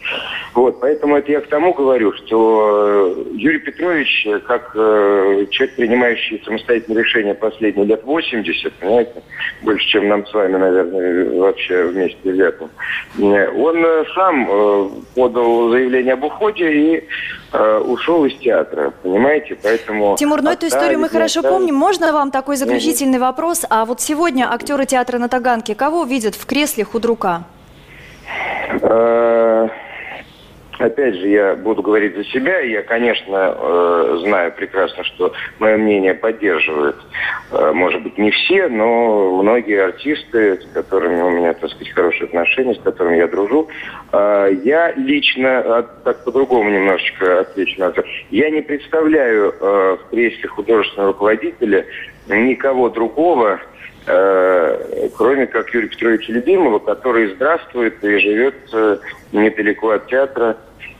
Вот, 0.54 0.80
поэтому 0.80 1.16
это 1.16 1.30
я 1.30 1.40
к 1.40 1.46
тому 1.46 1.72
говорю, 1.72 2.12
что 2.14 3.14
э, 3.16 3.36
Юрий 3.36 3.60
Петрович, 3.60 4.26
как 4.46 4.72
человек, 4.74 5.76
принимающий 5.76 6.42
самостоятельные 6.44 7.04
решения 7.04 7.34
последние 7.34 7.86
лет 7.86 8.02
80, 8.02 8.72
понимаете, 8.74 9.22
больше, 9.62 9.86
чем 9.86 10.08
нам 10.08 10.26
с 10.26 10.34
вами, 10.34 10.56
наверное, 10.56 11.38
вообще 11.38 11.84
вместе 11.84 12.32
взятым, 12.32 12.68
он 13.18 13.84
сам 14.14 15.02
подал 15.14 15.70
заявление 15.70 16.14
об 16.14 16.24
уходе 16.24 16.72
и 16.72 17.04
ушел 17.86 18.24
из 18.24 18.36
театра, 18.38 18.92
понимаете, 19.02 19.56
поэтому... 19.62 20.16
Тимур, 20.18 20.42
ну 20.42 20.50
эту 20.50 20.66
историю 20.66 20.98
мы 20.98 21.08
хорошо 21.08 21.42
помним. 21.42 21.76
Можно 21.76 22.12
вам 22.12 22.30
такой 22.30 22.56
заключительный 22.56 22.87
заключительный 22.88 23.18
вопрос. 23.18 23.66
А 23.68 23.84
вот 23.84 24.00
сегодня 24.00 24.50
актеры 24.50 24.86
театра 24.86 25.18
на 25.18 25.28
Таганке 25.28 25.74
кого 25.74 26.04
видят 26.04 26.34
в 26.34 26.46
кресле 26.46 26.84
худрука? 26.84 27.44
Э, 30.78 30.86
опять 30.86 31.14
же, 31.14 31.28
я 31.28 31.54
буду 31.54 31.82
говорить 31.82 32.14
за 32.16 32.24
себя. 32.24 32.60
Я, 32.60 32.82
конечно, 32.82 33.54
э, 33.56 34.18
знаю 34.22 34.52
прекрасно, 34.52 35.04
что 35.04 35.32
мое 35.58 35.76
мнение 35.76 36.14
поддерживают, 36.14 36.96
э, 37.52 37.72
может 37.72 38.02
быть, 38.02 38.18
не 38.18 38.30
все, 38.30 38.68
но 38.68 39.42
многие 39.42 39.84
артисты, 39.84 40.60
с 40.60 40.72
которыми 40.72 41.20
у 41.22 41.30
меня, 41.30 41.54
так 41.54 41.70
сказать, 41.70 41.92
хорошие 41.92 42.26
отношения, 42.26 42.74
с 42.74 42.80
которыми 42.80 43.16
я 43.16 43.28
дружу. 43.28 43.68
Я 44.12 44.92
лично, 44.96 45.84
так 46.04 46.24
по-другому 46.24 46.70
немножечко 46.70 47.40
отвечу 47.40 47.78
на 47.80 47.84
это, 47.86 48.04
я 48.30 48.50
не 48.50 48.62
представляю 48.62 49.52
в 49.60 49.98
кресле 50.10 50.48
художественного 50.48 51.12
руководителя 51.12 51.84
никого 52.28 52.88
другого, 52.88 53.54
э, 53.54 53.77
кроме 54.08 55.46
как 55.46 55.72
Юрия 55.74 55.88
Петровича 55.88 56.32
Любимого, 56.32 56.78
который 56.78 57.34
здравствует 57.34 58.02
и 58.02 58.18
живет 58.18 58.54
э, 58.72 58.98
недалеко 59.32 59.90
от 59.90 60.06
театра, 60.06 60.56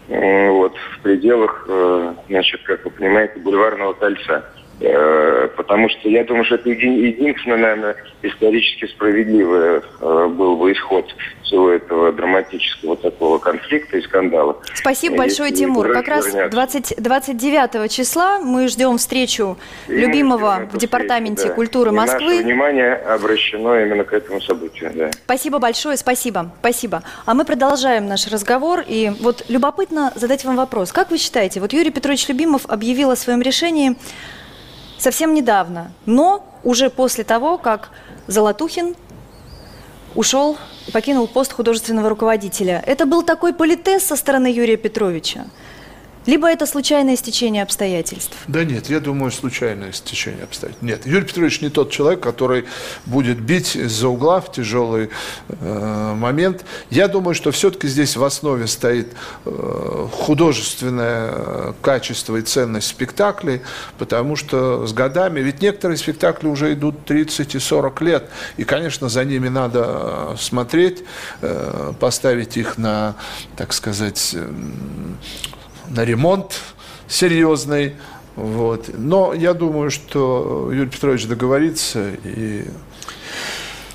э, 0.09 0.51
вот, 0.51 0.75
в 0.77 1.03
пределах, 1.03 1.65
э, 1.69 2.15
значит, 2.29 2.63
как 2.65 2.85
вы 2.85 2.91
понимаете, 2.91 3.39
бульварного 3.39 3.95
кольца. 3.95 4.45
Э, 4.81 5.49
потому 5.57 5.89
что 5.89 6.09
я 6.09 6.25
думаю, 6.25 6.45
что 6.45 6.55
это 6.55 6.71
единственное, 6.71 7.59
наверное, 7.59 7.97
исторически 8.23 8.87
справедливый 8.87 9.81
э, 10.01 10.27
был 10.29 10.57
бы 10.57 10.73
исход 10.73 11.07
всего 11.43 11.71
этого 11.71 12.13
драматического 12.13 12.97
такого 12.97 13.39
конфликта 13.39 13.97
и 13.97 14.03
скандала. 14.03 14.57
Спасибо 14.75 15.15
Если 15.15 15.19
большое, 15.19 15.53
Тимур. 15.53 15.93
Как 15.93 16.07
раз 16.07 16.33
20, 16.33 16.95
29 16.99 17.91
числа 17.91 18.39
мы 18.39 18.69
ждем 18.69 18.99
встречу 18.99 19.59
и 19.89 19.93
любимого 19.93 20.69
в 20.71 20.79
Департаменте 20.79 21.37
встречу, 21.37 21.49
да. 21.49 21.55
культуры 21.55 21.91
Москвы. 21.91 22.35
И 22.35 22.37
наше 22.37 22.45
внимание 22.45 22.95
обращено 22.95 23.81
именно 23.81 24.05
к 24.05 24.13
этому 24.13 24.41
событию. 24.41 24.93
Да. 24.95 25.11
Спасибо 25.25 25.59
большое, 25.59 25.97
спасибо, 25.97 26.53
спасибо. 26.61 27.03
А 27.27 27.35
мы 27.35 27.45
продолжаем 27.45 28.07
наш 28.07 28.29
разговор. 28.29 28.85
И 28.87 29.11
вот 29.21 29.45
любопытно 29.49 30.13
задать 30.15 30.45
вам 30.45 30.57
вопрос. 30.57 30.93
Как 30.93 31.11
вы 31.11 31.19
считаете, 31.19 31.61
вот 31.61 31.73
Юрий 31.73 31.91
Петрович 31.91 32.29
Любимов 32.29 32.67
объявил 32.69 33.11
о 33.11 33.17
своем 33.17 33.43
решении 33.43 33.97
совсем 34.99 35.35
недавно, 35.35 35.93
но 36.07 36.45
уже 36.65 36.91
после 36.91 37.25
того, 37.25 37.59
как 37.59 37.91
Золотухин 38.27 38.95
ушел, 40.15 40.59
покинул 40.93 41.29
пост 41.29 41.53
художественного 41.53 42.09
руководителя. 42.09 42.83
Это 42.87 43.07
был 43.07 43.23
такой 43.23 43.55
политез 43.55 44.05
со 44.05 44.17
стороны 44.17 44.49
Юрия 44.49 44.77
Петровича. 44.77 45.47
Либо 46.29 46.47
это 46.47 46.67
случайное 46.67 47.17
стечение 47.17 47.63
обстоятельств? 47.63 48.37
Да 48.49 48.63
нет, 48.63 48.91
я 48.91 49.01
думаю, 49.01 49.33
случайное 49.33 49.93
стечение 49.93 50.45
обстоятельств. 50.45 50.83
Нет, 50.83 51.07
Юрий 51.07 51.25
Петрович 51.25 51.63
не 51.63 51.71
тот 51.71 51.91
человек, 51.91 52.21
который 52.21 52.67
будет 53.07 53.41
бить 53.41 53.75
из-за 53.75 54.09
угла 54.09 54.43
в 54.43 54.53
тяжелый 54.53 55.09
э, 55.49 56.15
момент. 56.15 56.67
Я 56.91 57.09
думаю, 57.09 57.35
что 57.35 57.51
все-таки 57.51 57.89
здесь 57.89 58.15
в 58.15 58.23
основе 58.23 58.67
стоит 58.67 59.15
э, 59.47 60.07
художественное 60.13 61.31
э, 61.33 61.73
качество 61.81 62.37
и 62.37 62.43
ценность 62.43 62.89
спектаклей, 62.89 63.63
потому 63.97 64.37
что 64.37 64.87
с 64.87 64.93
годами, 64.93 65.41
ведь 65.41 65.63
некоторые 65.63 65.97
спектакли 65.97 66.49
уже 66.49 66.75
идут 66.75 67.07
30 67.07 67.55
и 67.55 67.59
40 67.59 68.03
лет, 68.03 68.29
и, 68.59 68.65
конечно, 68.65 69.09
за 69.09 69.25
ними 69.25 69.49
надо 69.49 69.87
э, 69.87 70.37
смотреть, 70.39 71.05
э, 71.41 71.95
поставить 71.99 72.59
их 72.59 72.77
на, 72.77 73.15
так 73.57 73.73
сказать, 73.73 74.37
на 75.89 76.05
ремонт 76.05 76.61
серьезный. 77.09 77.97
Вот. 78.37 78.91
Но 78.97 79.35
я 79.35 79.55
думаю, 79.55 79.91
что 79.91 80.71
Юрий 80.73 80.91
Петрович 80.91 81.27
договорится 81.27 82.11
и 82.25 82.65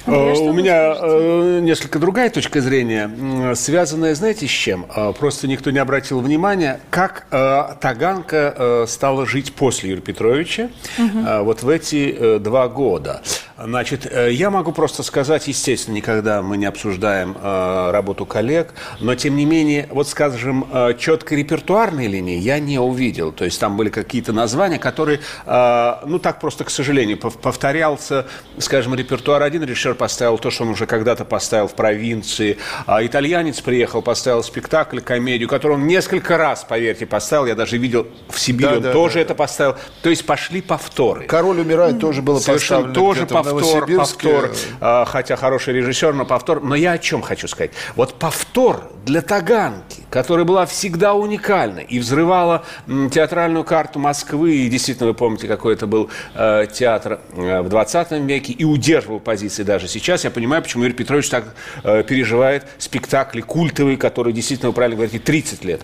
Андрей, 0.05 0.49
У 0.49 0.53
меня 0.53 0.95
э, 0.99 1.59
несколько 1.61 1.97
другая 1.97 2.29
точка 2.29 2.59
зрения, 2.59 3.55
связанная, 3.55 4.15
знаете, 4.15 4.47
с 4.47 4.49
чем? 4.49 4.85
Э, 4.93 5.13
просто 5.17 5.47
никто 5.47 5.71
не 5.71 5.79
обратил 5.79 6.19
внимания, 6.19 6.81
как 6.89 7.25
э, 7.31 7.75
Таганка 7.79 8.53
э, 8.57 8.85
стала 8.87 9.25
жить 9.25 9.53
после 9.53 9.91
Юрия 9.91 10.01
Петровича 10.01 10.69
угу. 10.97 11.43
вот 11.45 11.63
в 11.63 11.69
эти 11.69 12.37
два 12.39 12.67
года. 12.67 13.21
Значит, 13.57 14.07
э, 14.09 14.31
я 14.31 14.49
могу 14.49 14.71
просто 14.71 15.03
сказать, 15.03 15.47
естественно, 15.47 15.95
никогда 15.95 16.41
мы 16.41 16.57
не 16.57 16.65
обсуждаем 16.65 17.37
э, 17.39 17.91
работу 17.91 18.25
коллег, 18.25 18.73
но 18.99 19.13
тем 19.13 19.35
не 19.35 19.45
менее, 19.45 19.87
вот 19.91 20.07
скажем, 20.07 20.65
э, 20.71 20.95
четкой 20.97 21.39
репертуарной 21.39 22.07
линии 22.07 22.39
я 22.39 22.59
не 22.59 22.79
увидел. 22.79 23.31
То 23.31 23.45
есть 23.45 23.59
там 23.59 23.77
были 23.77 23.89
какие-то 23.89 24.33
названия, 24.33 24.79
которые, 24.79 25.19
э, 25.45 25.93
ну 26.05 26.17
так 26.17 26.39
просто, 26.39 26.63
к 26.63 26.71
сожалению, 26.71 27.17
повторялся, 27.17 28.25
скажем, 28.57 28.95
репертуар. 28.95 29.43
Один 29.43 29.63
режиссер 29.63 29.93
поставил 29.93 30.39
то, 30.39 30.49
что 30.49 30.63
он 30.63 30.69
уже 30.69 30.87
когда-то 30.87 31.23
поставил 31.23 31.67
в 31.67 31.75
провинции, 31.75 32.57
а 32.87 33.05
итальянец 33.05 33.61
приехал, 33.61 34.01
поставил 34.01 34.41
спектакль, 34.41 34.99
комедию, 34.99 35.47
которую 35.47 35.79
он 35.79 35.85
несколько 35.85 36.37
раз, 36.37 36.65
поверьте, 36.67 37.05
поставил. 37.05 37.45
Я 37.45 37.55
даже 37.55 37.77
видел 37.77 38.07
в 38.29 38.39
Сибири, 38.39 38.69
да, 38.69 38.75
он 38.77 38.81
да, 38.81 38.91
тоже 38.93 39.15
да, 39.15 39.21
это 39.21 39.35
поставил. 39.35 39.75
То 40.01 40.09
есть 40.09 40.25
пошли 40.25 40.61
повторы. 40.61 41.25
Король 41.25 41.59
умирает 41.59 41.99
тоже 41.99 42.23
было 42.23 42.39
Совершенно 42.39 42.87
поставлено. 42.87 43.13
Тоже 43.13 43.25
повтор, 43.43 43.87
повтор, 43.97 44.51
а, 44.79 45.05
хотя 45.05 45.35
хороший 45.35 45.73
режиссер, 45.73 46.13
но 46.13 46.25
повтор. 46.25 46.61
Но 46.63 46.75
я 46.75 46.93
о 46.93 46.97
чем 46.97 47.21
хочу 47.21 47.47
сказать? 47.47 47.71
Вот 47.95 48.19
повтор 48.19 48.89
для 49.05 49.21
Таганки, 49.21 50.02
которая 50.13 50.45
была 50.45 50.67
всегда 50.67 51.15
уникальна 51.15 51.79
и 51.79 51.97
взрывала 51.97 52.63
театральную 52.85 53.63
карту 53.63 53.97
Москвы, 53.97 54.57
и 54.57 54.69
действительно, 54.69 55.07
вы 55.07 55.15
помните, 55.15 55.47
какой 55.47 55.73
это 55.73 55.87
был 55.87 56.11
э, 56.35 56.67
театр 56.71 57.19
э, 57.35 57.61
в 57.61 57.69
20 57.69 58.11
веке, 58.11 58.53
и 58.53 58.63
удерживал 58.63 59.19
позиции 59.19 59.63
даже 59.63 59.87
сейчас. 59.87 60.23
Я 60.23 60.29
понимаю, 60.29 60.61
почему 60.61 60.83
Юрий 60.83 60.93
Петрович 60.93 61.29
так 61.29 61.55
э, 61.83 62.03
переживает 62.03 62.67
спектакли 62.77 63.41
культовые, 63.41 63.97
которые 63.97 64.35
действительно, 64.35 64.69
вы 64.69 64.75
правильно 64.75 64.97
говорите, 64.97 65.17
30 65.17 65.65
лет. 65.65 65.81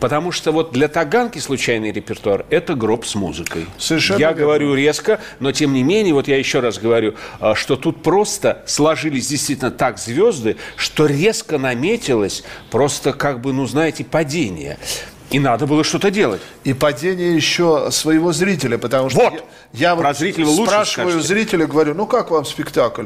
Потому 0.00 0.32
что 0.32 0.50
вот 0.50 0.72
для 0.72 0.88
Таганки 0.88 1.38
случайный 1.38 1.92
репертуар– 1.92 2.46
это 2.50 2.74
гроб 2.74 3.06
с 3.06 3.14
музыкой. 3.14 3.66
Совершенно 3.78 4.18
Я 4.18 4.30
верно. 4.30 4.42
говорю 4.42 4.74
резко, 4.74 5.20
но 5.38 5.52
тем 5.52 5.72
не 5.72 5.84
менее, 5.84 6.14
вот 6.14 6.26
я 6.26 6.36
еще 6.36 6.58
раз 6.58 6.80
говорю, 6.80 7.14
а, 7.38 7.54
что 7.54 7.76
тут 7.76 8.02
просто 8.02 8.64
сложились 8.66 9.28
действительно 9.28 9.70
так 9.70 9.98
звезды, 9.98 10.56
что 10.74 11.06
резко 11.06 11.58
наметилось 11.58 12.42
просто 12.72 13.12
как 13.12 13.40
бы, 13.40 13.52
ну, 13.52 13.67
знаете, 13.68 14.04
падение. 14.04 14.78
И 15.30 15.38
надо 15.38 15.66
было 15.66 15.84
что-то 15.84 16.10
делать. 16.10 16.40
И 16.64 16.72
падение 16.72 17.36
еще 17.36 17.90
своего 17.90 18.32
зрителя, 18.32 18.78
потому 18.78 19.10
что 19.10 19.20
вот. 19.20 19.34
я, 19.72 19.90
я 19.90 19.96
Про 19.96 20.08
вот 20.08 20.18
зрителя 20.18 20.46
вы 20.46 20.50
лучше 20.52 20.70
спрашиваю 20.70 21.10
скажете. 21.10 21.28
зрителя, 21.34 21.66
говорю, 21.66 21.94
ну 21.94 22.06
как 22.06 22.30
вам 22.30 22.46
спектакль? 22.46 23.04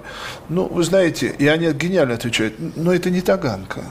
Ну, 0.48 0.66
вы 0.66 0.84
знаете, 0.84 1.34
и 1.36 1.48
они 1.48 1.72
гениально 1.72 2.14
отвечают, 2.14 2.54
но 2.76 2.94
это 2.94 3.10
не 3.10 3.22
Таганка. 3.22 3.82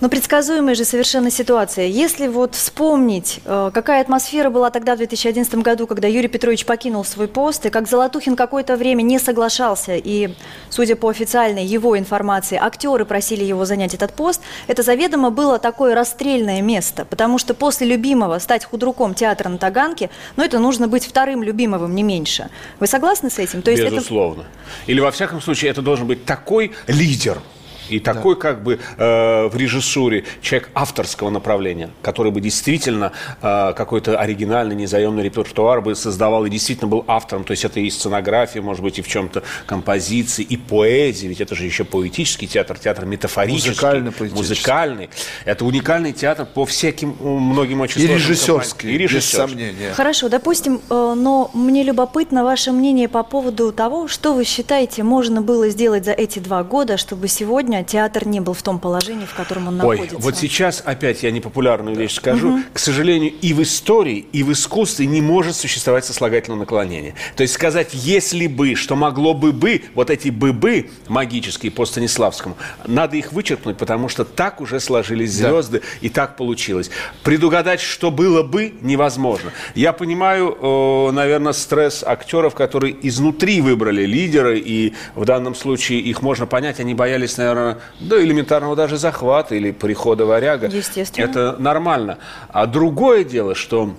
Но 0.00 0.08
предсказуемая 0.08 0.74
же 0.74 0.84
совершенно 0.84 1.30
ситуация. 1.30 1.86
Если 1.86 2.28
вот 2.28 2.54
вспомнить, 2.54 3.40
э, 3.44 3.70
какая 3.74 4.00
атмосфера 4.00 4.50
была 4.50 4.70
тогда, 4.70 4.94
в 4.94 4.98
2011 4.98 5.62
году, 5.62 5.86
когда 5.86 6.06
Юрий 6.06 6.28
Петрович 6.28 6.64
покинул 6.64 7.04
свой 7.04 7.26
пост, 7.26 7.66
и 7.66 7.70
как 7.70 7.88
Золотухин 7.88 8.36
какое-то 8.36 8.76
время 8.76 9.02
не 9.02 9.18
соглашался, 9.18 9.96
и, 9.96 10.30
судя 10.70 10.94
по 10.94 11.08
официальной 11.08 11.64
его 11.64 11.98
информации, 11.98 12.58
актеры 12.60 13.04
просили 13.04 13.44
его 13.44 13.64
занять 13.64 13.94
этот 13.94 14.12
пост, 14.12 14.40
это 14.68 14.82
заведомо 14.82 15.30
было 15.30 15.58
такое 15.58 15.94
расстрельное 15.94 16.62
место, 16.62 17.04
потому 17.04 17.38
что 17.38 17.54
после 17.54 17.86
любимого 17.86 18.38
стать 18.38 18.64
худруком 18.64 19.14
театра 19.14 19.48
на 19.48 19.58
Таганке, 19.58 20.10
ну, 20.36 20.44
это 20.44 20.58
нужно 20.58 20.86
быть 20.86 21.06
вторым 21.06 21.42
любимовым, 21.42 21.94
не 21.94 22.02
меньше. 22.02 22.50
Вы 22.78 22.86
согласны 22.86 23.30
с 23.30 23.38
этим? 23.38 23.62
То 23.62 23.70
есть 23.70 23.82
Безусловно. 23.82 24.42
Это... 24.42 24.90
Или, 24.90 25.00
во 25.00 25.10
всяком 25.10 25.40
случае, 25.40 25.70
это 25.70 25.82
должен 25.82 26.06
быть 26.06 26.24
такой 26.24 26.72
лидер– 26.86 27.38
и 27.88 28.00
такой 28.00 28.34
да. 28.34 28.40
как 28.40 28.62
бы 28.62 28.78
э, 28.96 29.48
в 29.48 29.56
режиссуре 29.56 30.24
человек 30.40 30.70
авторского 30.74 31.30
направления, 31.30 31.90
который 32.02 32.32
бы 32.32 32.40
действительно 32.40 33.12
э, 33.42 33.72
какой-то 33.76 34.18
оригинальный, 34.18 34.74
незаемный 34.74 35.22
репертуар 35.22 35.80
бы 35.80 35.94
создавал 35.94 36.46
и 36.46 36.50
действительно 36.50 36.88
был 36.88 37.04
автором. 37.06 37.44
То 37.44 37.52
есть 37.52 37.64
это 37.64 37.80
и 37.80 37.90
сценография, 37.90 38.62
может 38.62 38.82
быть, 38.82 38.98
и 38.98 39.02
в 39.02 39.08
чем-то 39.08 39.42
композиции, 39.66 40.42
и 40.42 40.56
поэзия. 40.56 41.28
Ведь 41.28 41.40
это 41.40 41.54
же 41.54 41.64
еще 41.64 41.84
поэтический 41.84 42.46
театр, 42.46 42.78
театр 42.78 43.04
метафорический. 43.04 43.70
Музыкальный, 43.70 44.12
музыкальный. 44.32 45.10
Это 45.44 45.64
уникальный 45.64 46.12
театр 46.12 46.46
по 46.46 46.64
всяким 46.66 47.16
многим 47.20 47.80
очень 47.80 48.02
И 48.02 48.06
режиссерский, 48.06 48.94
и 48.94 48.98
режиссерский. 48.98 49.38
без 49.44 49.50
сомнения. 49.50 49.92
Хорошо, 49.94 50.28
допустим, 50.28 50.80
э, 50.90 51.14
но 51.16 51.50
мне 51.54 51.82
любопытно 51.82 52.44
ваше 52.44 52.72
мнение 52.72 53.08
по 53.08 53.22
поводу 53.22 53.72
того, 53.72 54.08
что 54.08 54.34
вы 54.34 54.44
считаете 54.44 55.02
можно 55.02 55.42
было 55.42 55.68
сделать 55.68 56.04
за 56.04 56.12
эти 56.12 56.38
два 56.38 56.62
года, 56.62 56.96
чтобы 56.96 57.28
сегодня 57.28 57.77
сегодня 57.78 57.84
театр 57.84 58.26
не 58.26 58.40
был 58.40 58.52
в 58.52 58.62
том 58.62 58.78
положении, 58.78 59.26
в 59.26 59.34
котором 59.34 59.68
он 59.68 59.80
Ой, 59.80 59.96
находится. 59.96 60.18
Вот 60.18 60.36
сейчас 60.36 60.82
опять 60.84 61.22
я 61.22 61.30
непопулярную 61.30 61.96
вещь 61.96 62.14
скажу. 62.14 62.54
Угу. 62.54 62.62
К 62.72 62.78
сожалению, 62.78 63.32
и 63.40 63.52
в 63.52 63.62
истории, 63.62 64.26
и 64.32 64.42
в 64.42 64.52
искусстве 64.52 65.06
не 65.06 65.20
может 65.20 65.56
существовать 65.56 66.04
сослагательное 66.04 66.58
наклонение. 66.58 67.14
То 67.36 67.42
есть 67.42 67.54
сказать 67.54 67.90
«если 67.92 68.46
бы», 68.46 68.74
что 68.74 68.96
могло 68.96 69.34
бы 69.34 69.52
бы, 69.52 69.82
вот 69.94 70.10
эти 70.10 70.30
бы-бы 70.30 70.90
магические 71.08 71.72
по 71.72 71.84
Станиславскому, 71.84 72.56
надо 72.86 73.16
их 73.16 73.32
вычеркнуть, 73.32 73.76
потому 73.76 74.08
что 74.08 74.24
так 74.24 74.60
уже 74.60 74.80
сложились 74.80 75.32
звезды, 75.32 75.80
да. 75.80 75.86
и 76.00 76.08
так 76.08 76.36
получилось. 76.36 76.90
Предугадать, 77.22 77.80
что 77.80 78.10
было 78.10 78.42
бы, 78.42 78.74
невозможно. 78.80 79.52
Я 79.74 79.92
понимаю, 79.92 81.10
наверное, 81.12 81.52
стресс 81.52 82.02
актеров, 82.04 82.54
которые 82.54 82.96
изнутри 83.06 83.60
выбрали 83.60 84.04
лидеры, 84.04 84.58
и 84.58 84.94
в 85.14 85.24
данном 85.24 85.54
случае 85.54 86.00
их 86.00 86.22
можно 86.22 86.46
понять, 86.46 86.80
они 86.80 86.94
боялись, 86.94 87.36
наверное, 87.36 87.67
до 88.00 88.22
элементарного 88.22 88.76
даже 88.76 88.96
захвата 88.96 89.54
или 89.54 89.70
прихода 89.70 90.24
варяга. 90.26 90.68
Естественно. 90.68 91.24
Это 91.24 91.56
нормально. 91.58 92.18
А 92.48 92.66
другое 92.66 93.24
дело, 93.24 93.54
что, 93.54 93.94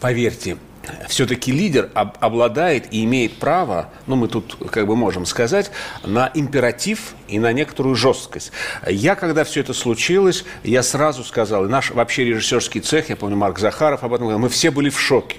поверьте, 0.00 0.56
все-таки 1.08 1.52
лидер 1.52 1.90
об, 1.94 2.16
обладает 2.20 2.92
и 2.92 3.04
имеет 3.04 3.38
право, 3.38 3.90
ну, 4.06 4.16
мы 4.16 4.28
тут 4.28 4.56
как 4.70 4.86
бы 4.86 4.96
можем 4.96 5.26
сказать, 5.26 5.70
на 6.04 6.30
императив 6.34 7.14
и 7.28 7.38
на 7.38 7.52
некоторую 7.52 7.94
жесткость. 7.94 8.52
Я, 8.86 9.14
когда 9.14 9.44
все 9.44 9.60
это 9.60 9.74
случилось, 9.74 10.44
я 10.64 10.82
сразу 10.82 11.24
сказал, 11.24 11.66
и 11.66 11.68
наш 11.68 11.90
вообще 11.90 12.24
режиссерский 12.24 12.80
цех, 12.80 13.10
я 13.10 13.16
помню, 13.16 13.36
Марк 13.36 13.58
Захаров 13.58 14.02
об 14.04 14.14
этом 14.14 14.26
говорил, 14.26 14.40
мы 14.40 14.48
все 14.48 14.70
были 14.70 14.88
в 14.88 15.00
шоке. 15.00 15.36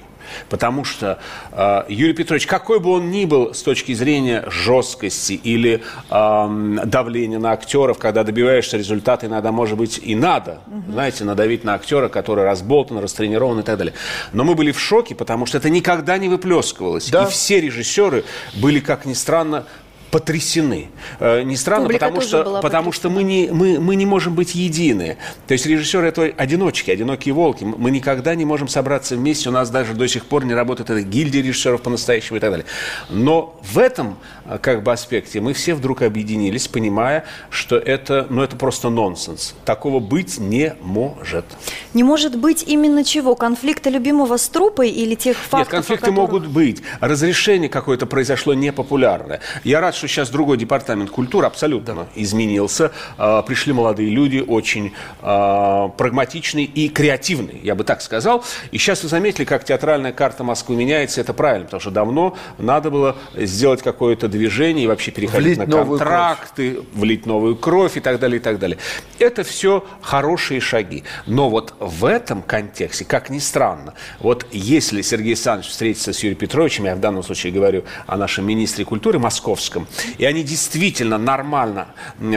Потому 0.50 0.84
что 0.84 1.20
э, 1.52 1.84
Юрий 1.90 2.14
Петрович, 2.14 2.48
какой 2.48 2.80
бы 2.80 2.92
он 2.92 3.12
ни 3.12 3.26
был 3.26 3.54
с 3.54 3.62
точки 3.62 3.94
зрения 3.94 4.46
жесткости 4.50 5.34
или 5.34 5.84
э, 6.10 6.78
давления 6.86 7.40
на 7.40 7.52
актеров, 7.52 7.98
когда 7.98 8.24
добиваешься 8.24 8.78
результата, 8.78 9.26
иногда, 9.26 9.52
может 9.52 9.78
быть, 9.78 10.00
и 10.02 10.16
надо, 10.16 10.60
угу. 10.68 10.92
знаете, 10.92 11.24
надавить 11.24 11.64
на 11.64 11.76
актера, 11.76 12.10
который 12.10 12.44
разболтан, 12.44 13.00
растренирован 13.00 13.60
и 13.60 13.64
так 13.64 13.78
далее. 13.78 13.94
Но 14.34 14.44
мы 14.44 14.56
были 14.56 14.72
в 14.72 14.80
шоке, 14.80 15.16
потому 15.16 15.46
что 15.46 15.58
это 15.58 15.70
никогда 15.70 16.18
не 16.18 16.30
выплескивалось. 16.30 17.10
Да. 17.10 17.24
И 17.24 17.30
все 17.30 17.62
режиссеры 17.62 18.24
были, 18.56 18.80
как 18.80 19.06
ни 19.06 19.14
странно, 19.14 19.66
потрясены. 20.12 20.90
Э, 21.20 21.44
не 21.44 21.56
странно, 21.56 21.86
Публика 21.86 22.06
потому, 22.06 22.22
что, 22.22 22.62
потому 22.62 22.92
что 22.92 23.10
мы 23.10 23.24
не, 23.24 23.50
мы, 23.52 23.80
мы 23.80 23.96
не 23.96 24.06
можем 24.06 24.36
быть 24.36 24.56
едины. 24.56 25.18
То 25.48 25.54
есть 25.54 25.66
режиссеры 25.66 26.08
это 26.08 26.24
одиночки, 26.38 26.92
одинокие 26.92 27.34
волки. 27.34 27.64
Мы 27.64 27.92
никогда 27.92 28.36
не 28.36 28.46
можем 28.46 28.68
собраться 28.68 29.16
вместе. 29.16 29.50
У 29.50 29.52
нас 29.52 29.70
даже 29.70 29.94
до 29.94 30.08
сих 30.08 30.26
пор 30.26 30.46
не 30.46 30.54
работает 30.54 30.90
эта 30.90 31.02
гильдия 31.02 31.42
режиссеров 31.42 31.82
по-настоящему 31.82 32.38
и 32.38 32.40
так 32.40 32.52
далее. 32.52 32.66
Но 33.10 33.60
в 33.62 33.78
этом 33.78 34.18
э, 34.46 34.58
как 34.62 34.84
бы 34.84 34.92
аспекте 34.92 35.42
мы 35.42 35.54
все 35.54 35.74
вдруг 35.74 36.02
объединились, 36.02 36.68
понимая, 36.68 37.26
что 37.50 37.78
это, 37.78 38.28
ну, 38.30 38.42
это 38.42 38.56
просто 38.56 38.90
нонсенс. 38.90 39.56
Такого 39.66 40.00
быть 40.00 40.40
не 40.40 40.76
может. 40.82 41.46
Не 41.94 42.04
может 42.04 42.38
быть 42.38 42.64
именно 42.66 43.04
чего? 43.04 43.36
Конфликта 43.36 43.90
любимого 43.90 44.38
с 44.38 44.50
трупой 44.50 44.90
или 44.90 45.16
тех 45.16 45.38
фактов, 45.38 45.60
Нет, 45.60 45.68
конфликты 45.68 46.06
которых... 46.08 46.32
могут 46.32 46.48
быть. 46.48 46.82
Разрешение 47.00 47.70
какое-то 47.70 48.06
произошло 48.06 48.54
непопулярное. 48.54 49.42
Я 49.64 49.82
рад, 49.82 49.96
что 50.00 50.08
сейчас 50.08 50.30
другой 50.30 50.58
департамент 50.58 51.12
культуры 51.12 51.46
абсолютно 51.46 51.94
да. 51.94 52.08
изменился. 52.16 52.92
А, 53.18 53.42
пришли 53.42 53.74
молодые 53.74 54.10
люди, 54.10 54.44
очень 54.46 54.94
а, 55.22 55.90
прагматичные 55.90 56.66
и 56.66 56.90
креативные, 56.90 57.60
я 57.62 57.76
бы 57.76 57.84
так 57.84 58.02
сказал. 58.02 58.44
И 58.72 58.78
сейчас 58.78 59.04
вы 59.04 59.10
заметили, 59.10 59.46
как 59.46 59.64
театральная 59.64 60.14
карта 60.14 60.44
Москвы 60.44 60.76
меняется. 60.76 61.22
Это 61.22 61.34
правильно, 61.34 61.66
потому 61.66 61.82
что 61.82 61.92
давно 61.92 62.38
надо 62.58 62.90
было 62.90 63.16
сделать 63.36 63.82
какое-то 63.82 64.28
движение 64.28 64.86
и 64.86 64.88
вообще 64.88 65.12
переходить 65.12 65.58
влить 65.58 65.58
на 65.58 65.66
контракты, 65.68 66.80
влить 66.94 67.26
новую 67.26 67.56
кровь 67.56 67.98
и 67.98 68.00
так 68.00 68.20
далее, 68.20 68.40
и 68.40 68.42
так 68.42 68.60
далее. 68.60 68.78
Это 69.20 69.44
все 69.44 69.86
хорошие 70.02 70.60
шаги. 70.62 71.04
Но 71.26 71.50
вот 71.50 71.74
в 71.80 72.06
этом 72.06 72.42
контексте, 72.42 73.06
как 73.06 73.30
ни 73.30 73.40
странно, 73.40 73.94
вот 74.20 74.46
если 74.52 75.02
Сергей 75.02 75.34
Александрович 75.34 75.70
встретится 75.72 76.14
с 76.14 76.20
Юрием 76.20 76.40
Петровичем, 76.40 76.86
я 76.86 76.96
в 76.96 77.00
данном 77.00 77.24
случае 77.24 77.52
говорю 77.52 77.84
о 78.08 78.18
нашем 78.18 78.46
министре 78.46 78.86
культуры 78.86 79.20
московском, 79.20 79.88
и 80.18 80.26
они 80.26 80.44
действительно 80.44 81.18
нормально 81.18 81.88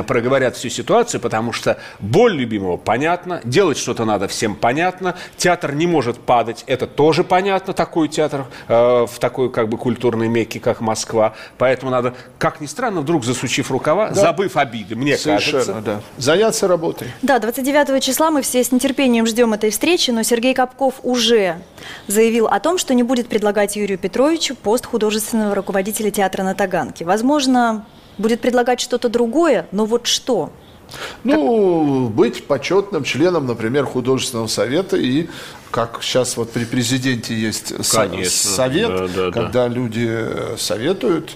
проговорят 0.06 0.56
всю 0.56 0.68
ситуацию, 0.68 1.20
потому 1.20 1.52
что 1.52 1.78
боль 2.00 2.34
любимого 2.34 2.76
понятна, 2.76 3.40
делать 3.44 3.78
что-то 3.78 4.04
надо 4.04 4.28
всем 4.28 4.54
понятно, 4.54 5.14
театр 5.36 5.74
не 5.74 5.86
может 5.86 6.18
падать, 6.18 6.64
это 6.66 6.86
тоже 6.86 7.24
понятно, 7.24 7.72
такой 7.72 8.08
театр 8.08 8.46
э, 8.68 9.06
в 9.06 9.18
такой 9.18 9.50
как 9.50 9.68
бы 9.68 9.78
культурной 9.78 10.28
мекке, 10.28 10.60
как 10.60 10.80
Москва, 10.80 11.34
поэтому 11.58 11.90
надо, 11.90 12.14
как 12.38 12.60
ни 12.60 12.66
странно, 12.66 13.00
вдруг 13.00 13.24
засучив 13.24 13.70
рукава, 13.70 14.08
да. 14.08 14.14
забыв 14.14 14.56
обиды, 14.56 14.96
мне 14.96 15.16
Совершенно, 15.16 15.64
кажется. 15.64 15.82
да. 15.84 16.00
Заняться 16.18 16.68
работой. 16.68 17.08
Да, 17.22 17.38
29 17.38 18.02
числа 18.02 18.30
мы 18.30 18.42
все 18.42 18.62
с 18.62 18.72
нетерпением 18.72 19.26
ждем 19.26 19.52
этой 19.52 19.70
встречи, 19.70 20.10
но 20.10 20.22
Сергей 20.22 20.54
Капков 20.54 20.94
уже 21.02 21.58
заявил 22.06 22.46
о 22.46 22.60
том, 22.60 22.78
что 22.78 22.94
не 22.94 23.02
будет 23.02 23.28
предлагать 23.28 23.76
Юрию 23.76 23.98
Петровичу 23.98 24.54
пост 24.54 24.86
художественного 24.86 25.54
руководителя 25.54 26.10
театра 26.10 26.42
на 26.42 26.54
Таганке. 26.54 27.04
Возможно, 27.42 27.84
будет 28.18 28.40
предлагать 28.40 28.80
что-то 28.80 29.08
другое, 29.08 29.66
но 29.72 29.84
вот 29.84 30.06
что? 30.06 30.52
Ну, 31.24 32.06
как... 32.06 32.14
быть 32.14 32.46
почетным 32.46 33.02
членом, 33.02 33.46
например, 33.46 33.84
художественного 33.84 34.46
совета 34.46 34.96
и 34.96 35.28
как 35.72 35.98
сейчас 36.02 36.36
вот 36.36 36.52
при 36.52 36.64
президенте 36.64 37.34
есть 37.34 37.72
Конечно, 37.90 38.30
совет, 38.30 38.88
да, 38.88 39.08
да, 39.08 39.30
когда 39.32 39.68
да. 39.68 39.68
люди 39.68 40.56
советуют. 40.56 41.30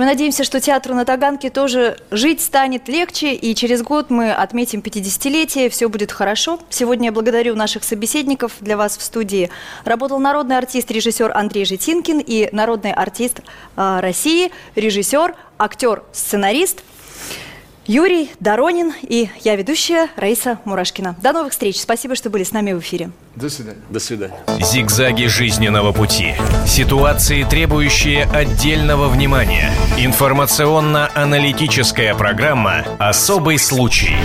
Мы 0.00 0.06
надеемся, 0.06 0.44
что 0.44 0.62
театру 0.62 0.94
на 0.94 1.04
Таганке 1.04 1.50
тоже 1.50 1.98
жить 2.10 2.40
станет 2.40 2.88
легче, 2.88 3.34
и 3.34 3.54
через 3.54 3.82
год 3.82 4.08
мы 4.08 4.32
отметим 4.32 4.80
50-летие, 4.80 5.68
все 5.68 5.90
будет 5.90 6.10
хорошо. 6.10 6.58
Сегодня 6.70 7.08
я 7.08 7.12
благодарю 7.12 7.54
наших 7.54 7.84
собеседников. 7.84 8.52
Для 8.60 8.78
вас 8.78 8.96
в 8.96 9.02
студии 9.02 9.50
работал 9.84 10.18
народный 10.18 10.56
артист, 10.56 10.90
режиссер 10.90 11.36
Андрей 11.36 11.66
Житинкин 11.66 12.20
и 12.20 12.48
народный 12.50 12.94
артист 12.94 13.42
э, 13.76 14.00
России, 14.00 14.50
режиссер, 14.74 15.34
актер, 15.58 16.02
сценарист 16.12 16.82
Юрий 17.86 18.30
Доронин 18.40 18.92
и 19.02 19.30
я 19.42 19.56
ведущая 19.56 20.08
Раиса 20.16 20.58
Мурашкина. 20.64 21.16
До 21.22 21.32
новых 21.32 21.52
встреч. 21.52 21.80
Спасибо, 21.80 22.14
что 22.14 22.28
были 22.30 22.44
с 22.44 22.52
нами 22.52 22.72
в 22.72 22.80
эфире. 22.80 23.10
До 23.36 23.48
свидания. 23.48 23.78
До 23.88 24.00
свидания. 24.00 24.34
Зигзаги 24.60 25.26
жизненного 25.26 25.92
пути. 25.92 26.34
Ситуации, 26.66 27.44
требующие 27.44 28.24
отдельного 28.24 29.08
внимания. 29.08 29.70
Информационно-аналитическая 29.98 32.14
программа 32.14 32.84
«Особый 32.98 33.58
случай». 33.58 34.16